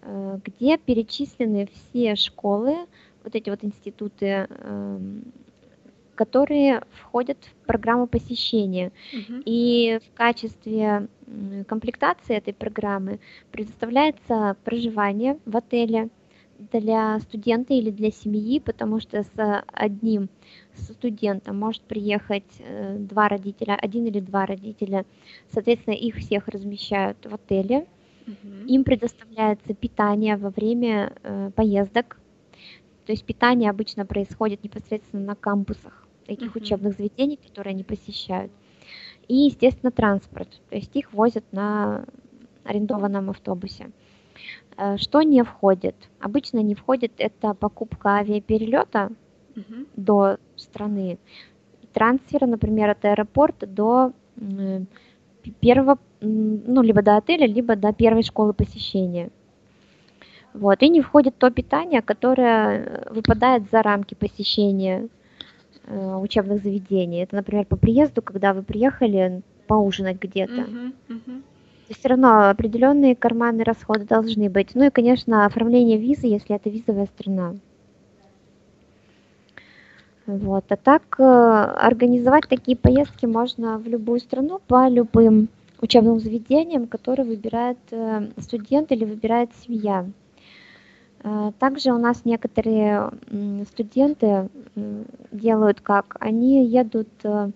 э, 0.03 0.39
где 0.45 0.76
перечислены 0.78 1.68
все 1.72 2.16
школы, 2.16 2.76
вот 3.24 3.35
эти 3.35 3.51
вот 3.51 3.64
институты, 3.64 4.47
эм, 4.49 5.24
которые 6.15 6.83
входят 6.91 7.39
в 7.45 7.67
программу 7.67 8.07
посещения. 8.07 8.93
Мгм. 9.13 9.43
И 9.45 9.99
в 10.05 10.17
качестве 10.17 11.09
комплектации 11.67 12.37
этой 12.37 12.53
программы 12.53 13.21
предоставляется 13.51 14.57
проживание 14.65 15.39
в 15.47 15.57
отеле 15.57 16.11
для 16.71 17.19
студента 17.21 17.75
или 17.75 17.91
для 17.91 18.11
семьи, 18.11 18.61
потому 18.61 19.01
что 19.01 19.23
с 19.23 19.65
одним 19.73 20.29
студентом 20.75 21.59
может 21.59 21.83
приехать 21.83 22.45
э, 22.61 22.97
два 22.99 23.29
родителя, 23.29 23.75
один 23.75 24.07
или 24.07 24.21
два 24.21 24.47
родителя. 24.47 25.05
Соответственно, 25.49 25.95
их 25.95 26.17
всех 26.17 26.49
размещают 26.49 27.19
в 27.27 27.35
отеле. 27.35 27.87
Мгм. 28.27 28.67
Им 28.67 28.85
предоставляется 28.85 29.75
питание 29.75 30.37
во 30.37 30.51
время 30.51 31.13
э, 31.23 31.51
поездок. 31.55 32.21
То 33.07 33.13
есть 33.13 33.25
питание 33.25 33.69
обычно 33.71 34.07
происходит 34.07 34.63
непосредственно 34.63 35.25
на 35.25 35.35
кампусах 35.35 36.02
этих 36.27 36.55
Мгм. 36.55 36.62
учебных 36.62 36.97
заведений, 36.97 37.37
которые 37.37 37.73
они 37.73 37.85
посещают. 37.85 38.53
И, 39.29 39.35
естественно, 39.35 39.91
транспорт. 39.91 40.49
То 40.70 40.77
есть 40.77 40.95
их 40.97 41.12
возят 41.12 41.45
на 41.53 42.05
арендованном 42.64 43.31
автобусе. 43.31 43.91
Э, 44.77 44.97
что 44.97 45.23
не 45.23 45.43
входит? 45.45 45.97
Обычно 46.20 46.61
не 46.61 46.75
входит 46.75 47.12
это 47.18 47.55
покупка 47.55 48.16
авиаперелета 48.16 49.11
Мгм. 49.55 49.87
до 49.97 50.39
страны, 50.57 51.18
трансфера, 51.93 52.47
например, 52.47 52.91
от 52.91 53.05
аэропорта 53.05 53.66
до 53.66 54.12
первого, 55.61 55.99
ну, 56.20 56.83
либо 56.83 57.03
до 57.03 57.16
отеля, 57.16 57.47
либо 57.47 57.77
до 57.77 57.93
первой 57.93 58.23
школы 58.23 58.53
посещения. 58.53 59.31
Вот. 60.55 60.83
И 60.83 60.89
не 60.89 61.01
входит 61.01 61.37
то 61.39 61.51
питание, 61.51 62.03
которое 62.03 63.07
выпадает 63.11 63.64
за 63.70 63.83
рамки 63.83 64.14
посещения 64.14 65.09
учебных 65.89 66.62
заведений. 66.62 67.22
Это, 67.22 67.37
например, 67.37 67.66
по 67.66 67.76
приезду, 67.76 68.22
когда 68.22 68.55
вы 68.55 68.62
приехали 68.62 69.43
поужинать 69.66 70.20
где-то. 70.20 70.66
Есть 71.89 72.01
все 72.01 72.09
равно 72.09 72.49
определенные 72.49 73.16
карманные 73.16 73.64
расходы 73.64 74.05
должны 74.05 74.49
быть. 74.49 74.74
Ну 74.74 74.85
и, 74.85 74.91
конечно, 74.91 75.45
оформление 75.45 75.99
визы, 75.99 76.26
если 76.26 76.57
это 76.57 76.70
визовая 76.70 77.07
страна. 77.07 77.55
Вот. 80.26 80.64
А 80.70 80.76
так 80.76 81.03
э, 81.18 81.22
организовать 81.22 82.49
такие 82.49 82.76
поездки 82.76 83.26
можно 83.26 83.78
в 83.78 83.87
любую 83.87 84.20
страну 84.20 84.61
по 84.66 84.89
любым 84.89 85.49
учебным 85.80 86.20
заведениям, 86.20 86.87
которые 86.87 87.26
выбирает 87.26 87.78
э, 87.91 88.28
студент 88.39 88.93
или 88.93 89.05
выбирает 89.05 89.51
семья. 89.66 90.07
Э, 91.23 91.53
Также 91.59 91.93
у 91.93 91.99
нас 91.99 92.25
некоторые 92.25 93.11
студенты 93.70 94.49
делают 95.31 95.81
как? 95.81 96.16
Они 96.20 96.64
едут 96.66 97.09
э, 97.25 97.51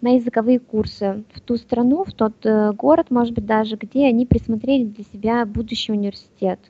на 0.00 0.14
языковые 0.14 0.60
курсы 0.60 1.24
в 1.32 1.40
ту 1.40 1.56
страну, 1.56 2.04
в 2.04 2.12
тот 2.12 2.34
э, 2.44 2.72
город, 2.72 3.10
может 3.10 3.34
быть, 3.34 3.46
даже, 3.46 3.76
где 3.76 4.06
они 4.06 4.26
присмотрели 4.26 4.84
для 4.84 5.04
себя 5.04 5.46
будущий 5.46 5.92
университет. 5.92 6.60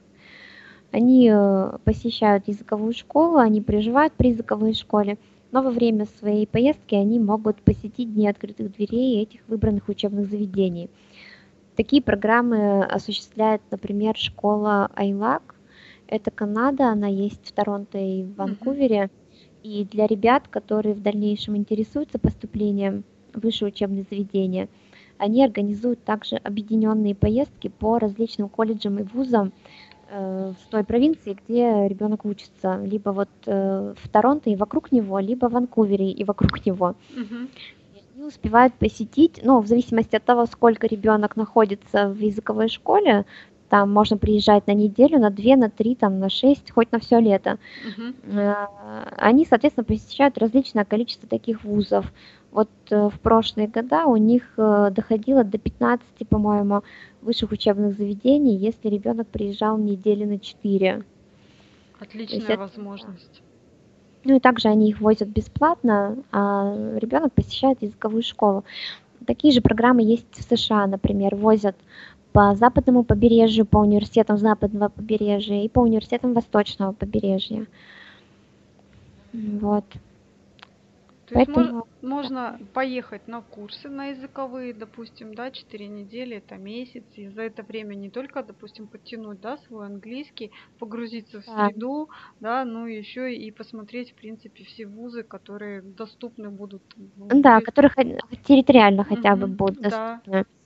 Они 0.90 1.30
посещают 1.84 2.48
языковую 2.48 2.94
школу, 2.94 3.36
они 3.36 3.60
проживают 3.60 4.14
при 4.14 4.28
языковой 4.28 4.72
школе, 4.72 5.18
но 5.52 5.60
во 5.62 5.70
время 5.70 6.06
своей 6.18 6.46
поездки 6.46 6.94
они 6.94 7.18
могут 7.18 7.60
посетить 7.60 8.14
дни 8.14 8.26
открытых 8.26 8.74
дверей 8.74 9.20
этих 9.22 9.40
выбранных 9.48 9.90
учебных 9.90 10.30
заведений. 10.30 10.88
Такие 11.76 12.00
программы 12.00 12.84
осуществляет, 12.84 13.60
например, 13.70 14.16
школа 14.16 14.90
Айлак. 14.94 15.54
Это 16.08 16.30
Канада, 16.30 16.88
она 16.88 17.06
есть 17.06 17.46
в 17.46 17.52
Торонто 17.52 17.98
и 17.98 18.22
в 18.22 18.34
Ванкувере. 18.36 19.10
И 19.62 19.84
для 19.84 20.06
ребят, 20.06 20.48
которые 20.48 20.94
в 20.94 21.02
дальнейшем 21.02 21.56
интересуются 21.56 22.18
поступлением 22.18 23.04
в 23.34 23.40
высшее 23.40 23.70
учебное 23.70 24.06
заведение, 24.08 24.68
они 25.18 25.44
организуют 25.44 26.02
также 26.04 26.36
объединенные 26.36 27.14
поездки 27.14 27.68
по 27.68 27.98
различным 27.98 28.48
колледжам 28.48 28.98
и 28.98 29.02
вузам 29.02 29.52
э, 30.10 30.52
в 30.58 30.70
той 30.70 30.84
провинции, 30.84 31.36
где 31.44 31.88
ребенок 31.88 32.24
учится, 32.24 32.80
либо 32.84 33.10
вот 33.10 33.28
э, 33.44 33.94
в 34.00 34.08
Торонто 34.08 34.48
и 34.48 34.56
вокруг 34.56 34.92
него, 34.92 35.18
либо 35.18 35.46
в 35.48 35.52
Ванкувере 35.52 36.10
и 36.10 36.24
вокруг 36.24 36.64
него. 36.64 36.94
Они 38.14 38.24
успевают 38.24 38.74
посетить, 38.74 39.40
ну, 39.44 39.60
в 39.60 39.66
зависимости 39.66 40.16
от 40.16 40.24
того, 40.24 40.46
сколько 40.46 40.86
ребенок 40.86 41.36
находится 41.36 42.08
в 42.08 42.18
языковой 42.18 42.68
школе, 42.68 43.26
там 43.68 43.92
можно 43.92 44.16
приезжать 44.16 44.66
на 44.66 44.72
неделю, 44.72 45.18
на 45.18 45.30
две, 45.30 45.56
на 45.56 45.68
три, 45.70 45.94
там, 45.94 46.18
на 46.18 46.28
шесть, 46.28 46.70
хоть 46.70 46.90
на 46.92 46.98
все 46.98 47.18
лето. 47.20 47.58
Э, 48.24 48.54
Они, 49.16 49.44
соответственно, 49.44 49.84
посещают 49.84 50.38
различное 50.38 50.84
количество 50.84 51.28
таких 51.28 51.64
вузов. 51.64 52.10
Вот 52.50 52.70
э, 52.90 53.08
в 53.08 53.20
прошлые 53.20 53.68
года 53.68 54.06
у 54.06 54.16
них 54.16 54.42
э, 54.56 54.90
доходило 54.90 55.44
до 55.44 55.58
15, 55.58 56.02
по-моему, 56.28 56.82
высших 57.20 57.52
учебных 57.52 57.96
заведений, 57.96 58.56
если 58.56 58.88
ребенок 58.88 59.28
приезжал 59.28 59.76
недели 59.76 60.24
на 60.24 60.38
4. 60.38 61.04
Отличная 62.00 62.40
это- 62.40 62.58
возможность. 62.58 63.42
Ну 64.24 64.36
и 64.36 64.40
также 64.40 64.68
они 64.68 64.88
их 64.90 65.00
возят 65.00 65.28
бесплатно, 65.28 66.16
а 66.32 66.74
ребенок 66.96 67.32
посещает 67.32 67.82
языковую 67.82 68.22
школу. 68.22 68.64
Такие 69.26 69.52
же 69.52 69.60
программы 69.60 70.02
есть 70.02 70.26
в 70.32 70.42
США, 70.42 70.86
например, 70.86 71.36
возят 71.36 71.76
по 72.38 72.54
западному 72.54 73.02
побережью, 73.02 73.66
по 73.66 73.78
университетам 73.78 74.38
западного 74.38 74.90
побережья 74.90 75.60
и 75.60 75.68
по 75.68 75.80
университетам 75.80 76.34
восточного 76.34 76.92
побережья. 76.92 77.66
Вот. 79.32 79.84
То 81.26 81.38
есть 81.40 81.52
Поэтому 81.52 81.88
можно 82.00 82.60
поехать 82.72 83.26
на 83.26 83.40
курсы 83.40 83.88
на 83.88 84.06
языковые, 84.10 84.72
допустим, 84.72 85.34
да, 85.34 85.50
4 85.50 85.88
недели, 85.88 86.36
это 86.36 86.54
месяц, 86.54 87.02
и 87.16 87.26
за 87.26 87.42
это 87.42 87.64
время 87.64 87.96
не 87.96 88.08
только, 88.08 88.44
допустим, 88.44 88.86
подтянуть, 88.86 89.40
да, 89.40 89.58
свой 89.66 89.86
английский, 89.86 90.52
погрузиться 90.78 91.40
в 91.40 91.44
Да. 91.44 91.66
среду, 91.66 92.08
да, 92.38 92.64
но 92.64 92.86
еще 92.86 93.34
и 93.34 93.50
посмотреть, 93.50 94.12
в 94.12 94.14
принципе, 94.14 94.62
все 94.62 94.86
вузы, 94.86 95.24
которые 95.24 95.82
доступны 95.82 96.50
будут. 96.50 96.82
в 97.16 97.40
Да, 97.40 97.60
которые 97.60 97.90
хо- 97.90 98.36
территориально 98.46 99.02
хотя 99.02 99.34
бы 99.34 99.48
будут 99.48 99.80
да. 99.80 99.90
доступны. 99.90 100.38
Это- 100.38 100.57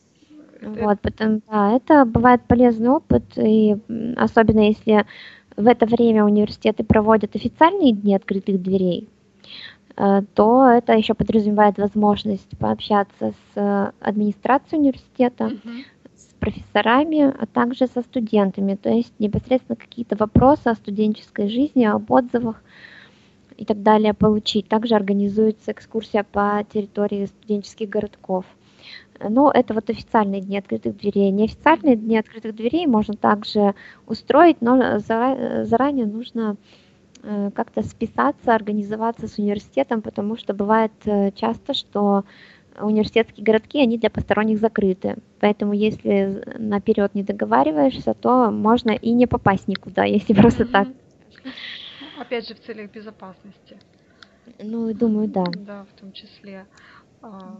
Вот, 0.62 1.00
потом, 1.00 1.42
да, 1.50 1.72
это 1.72 2.04
бывает 2.04 2.42
полезный 2.46 2.88
опыт, 2.90 3.24
и 3.36 3.76
особенно 4.16 4.60
если 4.60 5.04
в 5.56 5.66
это 5.66 5.86
время 5.86 6.24
университеты 6.24 6.84
проводят 6.84 7.34
официальные 7.36 7.92
дни 7.92 8.14
открытых 8.14 8.62
дверей, 8.62 9.08
э, 9.96 10.22
то 10.34 10.68
это 10.68 10.92
еще 10.94 11.14
подразумевает 11.14 11.78
возможность 11.78 12.56
пообщаться 12.58 13.32
с 13.32 13.56
э, 13.56 13.90
администрацией 14.00 14.80
университета, 14.80 15.44
Мгм. 15.48 15.84
с 16.16 16.34
профессорами, 16.38 17.22
а 17.38 17.46
также 17.46 17.86
со 17.86 18.02
студентами. 18.02 18.76
То 18.76 18.90
есть 18.90 19.12
непосредственно 19.18 19.76
какие-то 19.76 20.16
вопросы 20.16 20.68
о 20.68 20.74
студенческой 20.74 21.48
жизни, 21.48 21.84
об 21.84 22.10
отзывах 22.10 22.62
и 23.56 23.64
так 23.64 23.82
далее 23.82 24.14
получить. 24.14 24.68
Также 24.68 24.94
организуется 24.94 25.72
экскурсия 25.72 26.24
по 26.24 26.64
территории 26.72 27.26
студенческих 27.26 27.88
городков. 27.88 28.44
Но 29.28 29.50
это 29.52 29.74
вот 29.74 29.90
официальные 29.90 30.40
дни 30.40 30.58
открытых 30.58 30.96
дверей. 30.96 31.30
Неофициальные 31.30 31.96
дни 31.96 32.18
открытых 32.18 32.54
дверей 32.54 32.86
можно 32.86 33.14
также 33.14 33.74
устроить, 34.06 34.60
но 34.60 34.98
зара- 34.98 35.64
заранее 35.64 36.06
нужно 36.06 36.56
э, 37.22 37.50
как-то 37.54 37.82
списаться, 37.82 38.54
организоваться 38.54 39.28
с 39.28 39.38
университетом, 39.38 40.02
потому 40.02 40.36
что 40.36 40.54
бывает 40.54 40.92
э, 41.04 41.30
часто, 41.32 41.74
что 41.74 42.24
университетские 42.80 43.44
городки, 43.44 43.80
они 43.80 43.98
для 43.98 44.10
посторонних 44.10 44.58
закрыты. 44.58 45.16
Поэтому 45.40 45.72
если 45.74 46.42
наперед 46.58 47.14
не 47.14 47.22
договариваешься, 47.22 48.14
то 48.14 48.50
можно 48.50 48.90
и 48.90 49.12
не 49.12 49.26
попасть 49.26 49.68
никуда, 49.68 50.04
если 50.06 50.34
просто 50.34 50.64
так. 50.64 50.88
Мгм. 50.88 50.96
Опять 52.18 52.48
же, 52.48 52.54
в 52.54 52.60
целях 52.60 52.90
безопасности. 52.90 53.78
Ну, 54.62 54.92
думаю, 54.92 55.28
да. 55.28 55.44
Да, 55.66 55.84
в 55.84 56.00
том 56.00 56.12
числе. 56.12 56.66
А. 57.22 57.58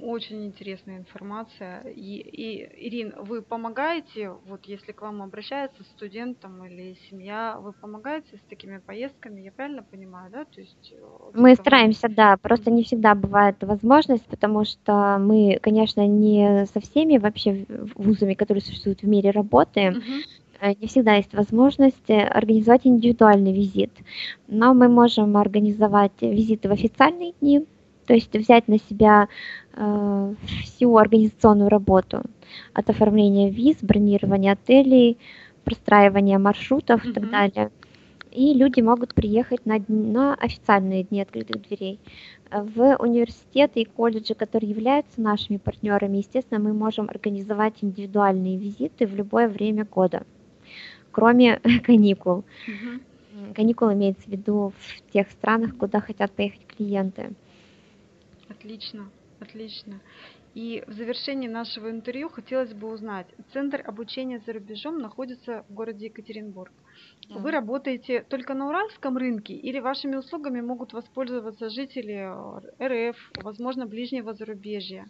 Очень 0.00 0.46
интересная 0.46 0.98
информация. 0.98 1.80
И, 1.82 2.18
и, 2.20 2.86
Ирин, 2.88 3.14
вы 3.20 3.42
помогаете, 3.42 4.30
вот 4.46 4.64
если 4.66 4.92
к 4.92 5.02
вам 5.02 5.22
обращается 5.22 5.82
студент 5.82 6.38
там, 6.38 6.64
или 6.64 6.96
семья, 7.10 7.58
вы 7.60 7.72
помогаете 7.72 8.36
с 8.36 8.48
такими 8.48 8.78
поездками, 8.78 9.40
я 9.40 9.50
правильно 9.50 9.82
понимаю, 9.82 10.30
да? 10.30 10.44
То 10.44 10.60
есть 10.60 10.92
э, 10.92 10.96
Мы 11.34 11.50
выставлять- 11.50 11.58
стараемся, 11.60 12.08
да, 12.08 12.36
просто 12.36 12.70
не 12.70 12.84
всегда 12.84 13.16
бывает 13.16 13.56
возможность, 13.62 14.24
потому 14.26 14.64
что 14.64 15.18
мы, 15.20 15.58
конечно, 15.60 16.06
не 16.06 16.66
со 16.72 16.78
всеми 16.80 17.18
вообще 17.18 17.66
вузами, 17.96 18.34
которые 18.34 18.62
существуют 18.62 19.02
в 19.02 19.08
мире, 19.08 19.30
работаем. 19.30 20.00
Э, 20.60 20.74
Не 20.80 20.86
всегда 20.86 21.14
есть 21.16 21.34
возможность 21.34 22.08
э, 22.08 22.20
организовать 22.22 22.86
индивидуальный 22.86 23.52
визит, 23.52 23.92
но 24.46 24.74
мы 24.74 24.88
можем 24.88 25.36
организовать 25.36 26.20
визиты 26.20 26.68
в 26.68 26.72
официальные 26.72 27.32
дни, 27.40 27.66
то 28.08 28.14
есть 28.14 28.34
взять 28.34 28.68
на 28.68 28.78
себя 28.78 29.28
э, 29.74 30.34
всю 30.62 30.96
организационную 30.96 31.68
работу 31.68 32.22
от 32.72 32.88
оформления 32.88 33.50
виз, 33.50 33.76
бронирования 33.82 34.52
отелей, 34.52 35.18
простраивания 35.64 36.38
маршрутов 36.38 37.04
и 37.04 37.12
так 37.12 37.30
далее. 37.30 37.70
И 38.32 38.54
люди 38.54 38.80
могут 38.80 39.12
приехать 39.14 39.66
на, 39.66 39.78
на 39.88 40.34
официальные 40.34 41.04
дни 41.04 41.20
открытых 41.20 41.68
дверей. 41.68 42.00
В 42.50 42.96
университеты 42.96 43.80
и 43.80 43.84
колледжи, 43.84 44.34
которые 44.34 44.70
являются 44.70 45.20
нашими 45.20 45.58
партнерами, 45.58 46.18
естественно, 46.18 46.60
мы 46.60 46.72
можем 46.72 47.10
организовать 47.10 47.74
индивидуальные 47.82 48.56
визиты 48.56 49.06
в 49.06 49.14
любое 49.14 49.48
время 49.48 49.84
года, 49.84 50.22
кроме 51.10 51.60
каникул. 51.84 52.44
Мгм. 52.66 53.00
М, 53.34 53.54
Каникулы 53.54 53.92
имеется 53.92 54.22
в 54.22 54.28
виду 54.28 54.72
в 54.78 55.12
тех 55.12 55.30
странах, 55.30 55.76
куда 55.76 56.00
хотят 56.00 56.32
поехать 56.32 56.66
клиенты. 56.66 57.32
Отлично, 58.58 59.10
отлично. 59.40 60.00
И 60.54 60.82
в 60.88 60.92
завершении 60.92 61.46
нашего 61.46 61.90
интервью 61.90 62.28
хотелось 62.28 62.74
бы 62.74 62.92
узнать, 62.92 63.26
Центр 63.52 63.82
обучения 63.86 64.42
за 64.44 64.54
рубежом 64.54 64.98
находится 64.98 65.64
в 65.68 65.74
городе 65.74 66.06
Екатеринбург. 66.06 66.72
Вы 67.28 67.50
работаете 67.52 68.24
только 68.28 68.54
на 68.54 68.68
уральском 68.68 69.16
рынке 69.16 69.54
или 69.54 69.78
вашими 69.78 70.16
услугами 70.16 70.60
могут 70.60 70.92
воспользоваться 70.92 71.68
жители 71.68 72.26
э, 72.80 73.10
РФ, 73.10 73.16
возможно, 73.44 73.86
ближнего 73.86 74.34
зарубежья? 74.34 75.06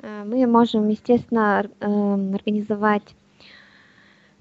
Э, 0.00 0.24
Мы 0.24 0.46
можем, 0.46 0.88
естественно, 0.88 1.68
эм, 1.80 2.34
организовать 2.34 3.14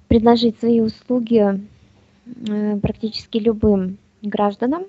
предложить 0.08 0.60
свои 0.60 0.82
услуги 0.82 1.68
э, 2.50 2.78
практически 2.80 3.40
любым 3.40 3.98
гражданам. 4.22 4.84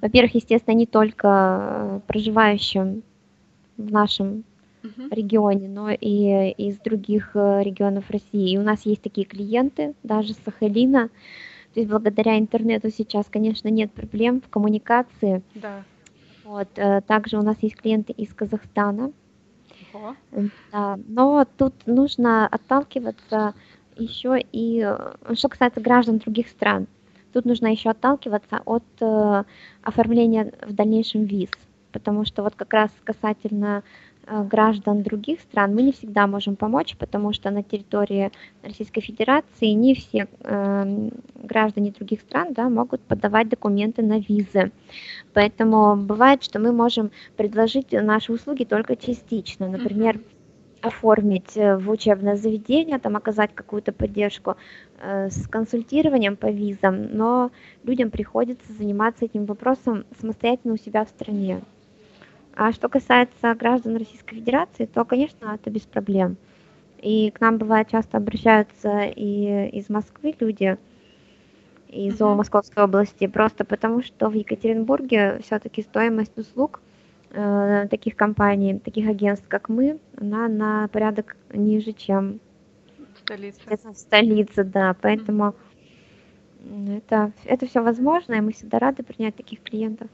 Во-первых, 0.00 0.34
естественно, 0.34 0.74
не 0.74 0.86
только 0.86 1.28
э, 1.28 2.00
проживающим 2.06 3.02
в 3.76 3.90
нашем 3.92 4.44
регионе, 5.10 5.68
но 5.68 5.90
и 5.90 6.50
из 6.50 6.78
других 6.78 7.30
э, 7.34 7.62
регионов 7.62 8.10
России. 8.10 8.50
И 8.52 8.58
у 8.58 8.62
нас 8.62 8.84
есть 8.84 9.00
такие 9.02 9.26
клиенты, 9.26 9.94
даже 10.02 10.34
с 10.34 10.38
Сахалина. 10.44 11.08
То 11.72 11.80
есть 11.80 11.90
благодаря 11.90 12.38
интернету 12.38 12.90
сейчас, 12.90 13.26
конечно, 13.30 13.68
нет 13.68 13.90
проблем 13.92 14.40
в 14.42 14.48
коммуникации. 14.48 15.42
Да. 15.54 15.82
Вот. 16.44 16.68
э, 16.76 17.00
Также 17.06 17.38
у 17.38 17.42
нас 17.42 17.56
есть 17.62 17.76
клиенты 17.76 18.12
из 18.12 18.32
Казахстана. 18.34 19.12
Ого. 19.94 20.16
М, 20.32 20.50
Да, 20.70 20.98
но 21.08 21.46
тут 21.56 21.72
нужно 21.86 22.46
отталкиваться 22.46 23.54
еще 23.96 24.38
и, 24.52 24.86
что 25.34 25.48
касается 25.48 25.80
граждан 25.80 26.18
других 26.18 26.48
стран, 26.48 26.86
тут 27.34 27.44
нужно 27.44 27.66
еще 27.66 27.90
отталкиваться 27.90 28.62
от 28.64 28.84
э, 29.00 29.44
оформления 29.82 30.52
в 30.66 30.72
дальнейшем 30.72 31.24
виз, 31.24 31.50
потому 31.92 32.24
что 32.24 32.44
вот 32.44 32.54
как 32.54 32.72
раз 32.72 32.90
касательно 33.02 33.82
э, 34.26 34.44
граждан 34.44 35.02
других 35.02 35.40
стран 35.40 35.74
мы 35.74 35.82
не 35.82 35.92
всегда 35.92 36.28
можем 36.28 36.54
помочь, 36.54 36.96
потому 36.96 37.32
что 37.32 37.50
на 37.50 37.64
территории 37.64 38.30
Российской 38.62 39.00
Федерации 39.00 39.66
не 39.66 39.96
все 39.96 40.28
эм, 40.44 41.10
граждане 41.34 41.90
других 41.90 42.20
стран 42.20 42.54
да, 42.54 42.68
могут 42.68 43.00
подавать 43.00 43.48
документы 43.48 44.02
на 44.02 44.20
визы. 44.20 44.70
Поэтому 45.32 45.96
бывает, 45.96 46.44
что 46.44 46.60
мы 46.60 46.70
можем 46.72 47.10
предложить 47.36 47.90
наши 47.90 48.32
услуги 48.32 48.62
только 48.62 48.94
частично. 48.94 49.68
Например, 49.68 50.20
оформить 50.84 51.56
э, 51.56 51.76
в 51.76 51.90
учебное 51.90 52.36
заведение, 52.36 52.98
там 52.98 53.16
оказать 53.16 53.54
какую-то 53.54 53.92
поддержку 53.92 54.56
э, 55.00 55.30
с 55.30 55.48
консультированием 55.48 56.36
по 56.36 56.46
визам, 56.50 57.16
но 57.16 57.50
людям 57.84 58.10
приходится 58.10 58.72
заниматься 58.72 59.24
этим 59.24 59.46
вопросом 59.46 60.04
самостоятельно 60.20 60.74
у 60.74 60.76
себя 60.78 61.04
в 61.04 61.08
стране. 61.08 61.62
А 62.54 62.72
что 62.72 62.88
касается 62.88 63.54
граждан 63.54 63.96
Российской 63.96 64.36
Федерации, 64.36 64.86
то, 64.86 65.04
конечно, 65.04 65.54
это 65.54 65.70
без 65.70 65.82
проблем. 65.82 66.36
И 67.00 67.30
к 67.30 67.40
нам 67.40 67.58
бывает 67.58 67.88
часто 67.90 68.18
обращаются 68.18 69.04
и 69.04 69.68
из 69.70 69.88
Москвы 69.90 70.34
люди, 70.40 70.78
из 71.88 72.20
Мгм. 72.20 72.36
Московской 72.36 72.84
области, 72.84 73.26
просто 73.26 73.64
потому 73.64 74.02
что 74.02 74.28
в 74.28 74.34
Екатеринбурге 74.34 75.40
все-таки 75.44 75.82
стоимость 75.82 76.36
услуг 76.38 76.80
таких 77.90 78.16
компаний, 78.16 78.78
таких 78.78 79.08
агентств, 79.08 79.46
как 79.48 79.68
мы, 79.68 79.98
она 80.16 80.48
на 80.48 80.88
порядок 80.88 81.36
ниже, 81.52 81.92
чем 81.92 82.40
Столица. 83.16 83.60
в 83.66 83.96
столице, 83.96 84.64
да. 84.64 84.94
Поэтому 85.00 85.54
это, 86.88 87.32
это 87.44 87.66
все 87.66 87.82
возможно, 87.82 88.34
и 88.34 88.40
мы 88.40 88.52
всегда 88.52 88.78
рады 88.78 89.02
принять 89.02 89.36
таких 89.36 89.62
клиентов. 89.62 90.08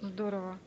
Здорово. 0.00 0.58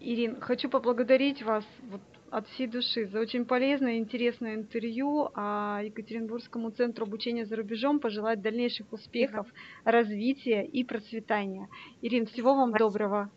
Ирин, 0.00 0.40
хочу 0.40 0.68
поблагодарить 0.68 1.42
вас 1.42 1.64
вот 1.90 2.00
от 2.30 2.46
всей 2.48 2.66
души 2.66 3.06
за 3.06 3.20
очень 3.20 3.46
полезное 3.46 3.94
и 3.94 3.98
интересное 3.98 4.54
интервью, 4.54 5.30
а 5.34 5.80
Екатеринбургскому 5.82 6.70
центру 6.70 7.06
обучения 7.06 7.46
за 7.46 7.56
рубежом 7.56 8.00
пожелать 8.00 8.42
дальнейших 8.42 8.92
успехов, 8.92 9.46
развития 9.84 10.64
и 10.64 10.84
процветания. 10.84 11.68
Ирин, 12.02 12.26
всего 12.26 12.54
вам 12.54 12.70
Спасибо. 12.70 12.90
доброго. 12.90 13.30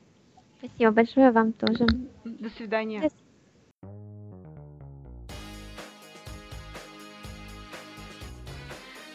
Спасибо 0.63 0.91
большое 0.91 1.31
вам 1.31 1.53
тоже. 1.53 1.87
До 2.23 2.49
свидания. 2.51 3.01
До 3.01 3.09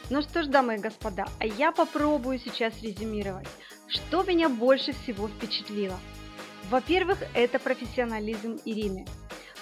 Ну 0.09 0.22
что 0.22 0.42
ж, 0.42 0.47
дамы 0.47 0.76
и 0.76 0.78
господа, 0.78 1.26
а 1.40 1.47
я 1.47 1.72
попробую 1.72 2.38
сейчас 2.38 2.80
резюмировать, 2.82 3.49
что 3.88 4.22
меня 4.22 4.49
больше 4.49 4.92
всего 4.92 5.28
впечатлило. 5.28 5.99
Во-первых, 6.70 7.18
это 7.34 7.59
профессионализм 7.59 8.59
Ирины. 8.64 9.05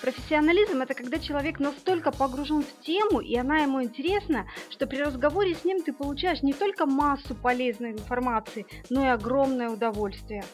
Профессионализм– 0.03 0.83
это 0.83 0.93
когда 0.93 1.19
человек 1.19 1.61
настолько 1.61 2.13
погружен 2.13 2.63
в 2.63 2.85
тему, 2.85 3.21
и 3.21 3.37
она 3.37 3.59
ему 3.59 3.83
интересна, 3.83 4.47
что 4.69 4.87
при 4.87 4.99
разговоре 4.99 5.55
с 5.55 5.65
ним 5.65 5.83
ты 5.83 5.95
получаешь 5.95 6.43
не 6.43 6.53
только 6.53 6.85
массу 6.85 7.35
полезной 7.35 7.93
информации, 7.93 8.67
но 8.91 9.05
и 9.05 9.09
огромное 9.09 9.71
удовольствие. 9.71 10.45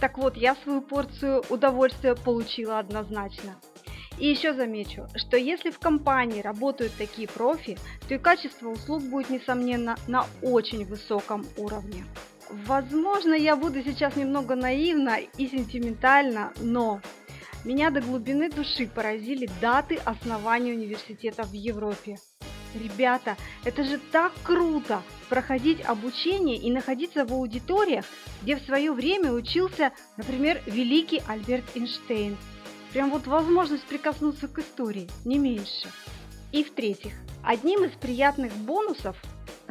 Так 0.00 0.16
вот, 0.16 0.36
я 0.36 0.56
свою 0.56 0.80
порцию 0.80 1.44
удовольствия 1.50 2.14
получила 2.14 2.78
однозначно. 2.78 3.56
И 4.18 4.28
еще 4.28 4.52
замечу, 4.54 5.06
что 5.14 5.36
если 5.36 5.70
в 5.70 5.78
компании 5.78 6.42
работают 6.42 6.92
такие 6.98 7.28
профи, 7.28 7.78
то 8.08 8.14
и 8.14 8.18
качество 8.18 8.68
услуг 8.68 9.02
будет, 9.02 9.30
несомненно, 9.30 9.96
на 10.08 10.26
очень 10.42 10.84
высоком 10.84 11.46
уровне. 11.56 12.04
Возможно, 12.50 13.34
я 13.34 13.56
буду 13.56 13.82
сейчас 13.82 14.16
немного 14.16 14.56
наивна 14.56 15.18
и 15.20 15.48
сентиментальна, 15.48 16.52
но 16.60 17.00
меня 17.64 17.90
до 17.90 18.00
глубины 18.00 18.50
души 18.50 18.86
поразили 18.86 19.48
даты 19.60 19.96
основания 20.04 20.72
университетов 20.72 21.48
в 21.48 21.54
Европе. 21.54 22.18
Ребята, 22.74 23.36
это 23.64 23.82
же 23.84 23.98
так 24.12 24.32
круто 24.44 25.02
проходить 25.28 25.84
обучение 25.84 26.56
и 26.56 26.70
находиться 26.70 27.24
в 27.24 27.32
аудиториях, 27.32 28.04
где 28.42 28.56
в 28.56 28.62
свое 28.62 28.92
время 28.92 29.32
учился, 29.32 29.92
например, 30.16 30.62
великий 30.66 31.22
Альберт 31.26 31.64
Эйнштейн. 31.74 32.36
Прям 32.92 33.10
вот 33.10 33.26
возможность 33.26 33.84
прикоснуться 33.84 34.48
к 34.48 34.58
истории, 34.58 35.08
не 35.24 35.38
меньше. 35.38 35.88
И 36.52 36.64
в-третьих, 36.64 37.14
одним 37.44 37.84
из 37.84 37.92
приятных 37.92 38.52
бонусов 38.52 39.16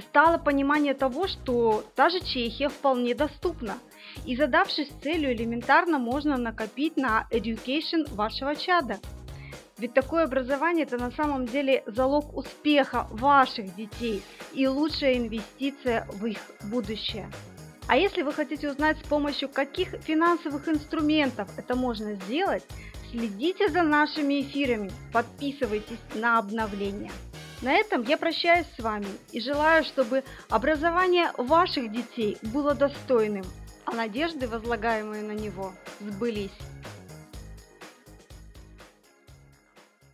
стало 0.09 0.37
понимание 0.37 0.93
того, 0.93 1.27
что 1.27 1.83
та 1.95 2.09
же 2.09 2.19
Чехия 2.21 2.69
вполне 2.69 3.15
доступна. 3.15 3.77
И 4.25 4.35
задавшись 4.35 4.89
целью, 5.03 5.33
элементарно 5.33 5.99
можно 5.99 6.37
накопить 6.37 6.97
на 6.97 7.27
education 7.31 8.13
вашего 8.13 8.55
чада. 8.55 8.99
Ведь 9.79 9.93
такое 9.93 10.25
образование 10.25 10.85
это 10.85 10.97
на 10.97 11.11
самом 11.11 11.45
деле 11.45 11.83
залог 11.85 12.35
успеха 12.35 13.07
ваших 13.11 13.73
детей 13.75 14.21
и 14.53 14.67
лучшая 14.67 15.17
инвестиция 15.17 16.05
в 16.11 16.25
их 16.25 16.39
будущее. 16.63 17.29
А 17.87 17.97
если 17.97 18.21
вы 18.21 18.33
хотите 18.33 18.69
узнать, 18.69 18.97
с 18.99 19.07
помощью 19.07 19.49
каких 19.49 19.89
финансовых 20.03 20.67
инструментов 20.67 21.49
это 21.57 21.75
можно 21.75 22.15
сделать, 22.15 22.63
следите 23.09 23.69
за 23.69 23.81
нашими 23.83 24.41
эфирами, 24.41 24.91
подписывайтесь 25.13 25.97
на 26.13 26.37
обновления. 26.37 27.11
На 27.61 27.73
этом 27.73 28.03
я 28.03 28.17
прощаюсь 28.17 28.67
с 28.77 28.83
вами 28.83 29.07
и 29.31 29.39
желаю, 29.39 29.83
чтобы 29.85 30.23
образование 30.49 31.31
ваших 31.37 31.91
детей 31.91 32.37
было 32.41 32.75
достойным, 32.75 33.45
а 33.85 33.93
надежды, 33.93 34.47
возлагаемые 34.47 35.23
на 35.23 35.33
него, 35.33 35.73
сбылись. 35.99 36.51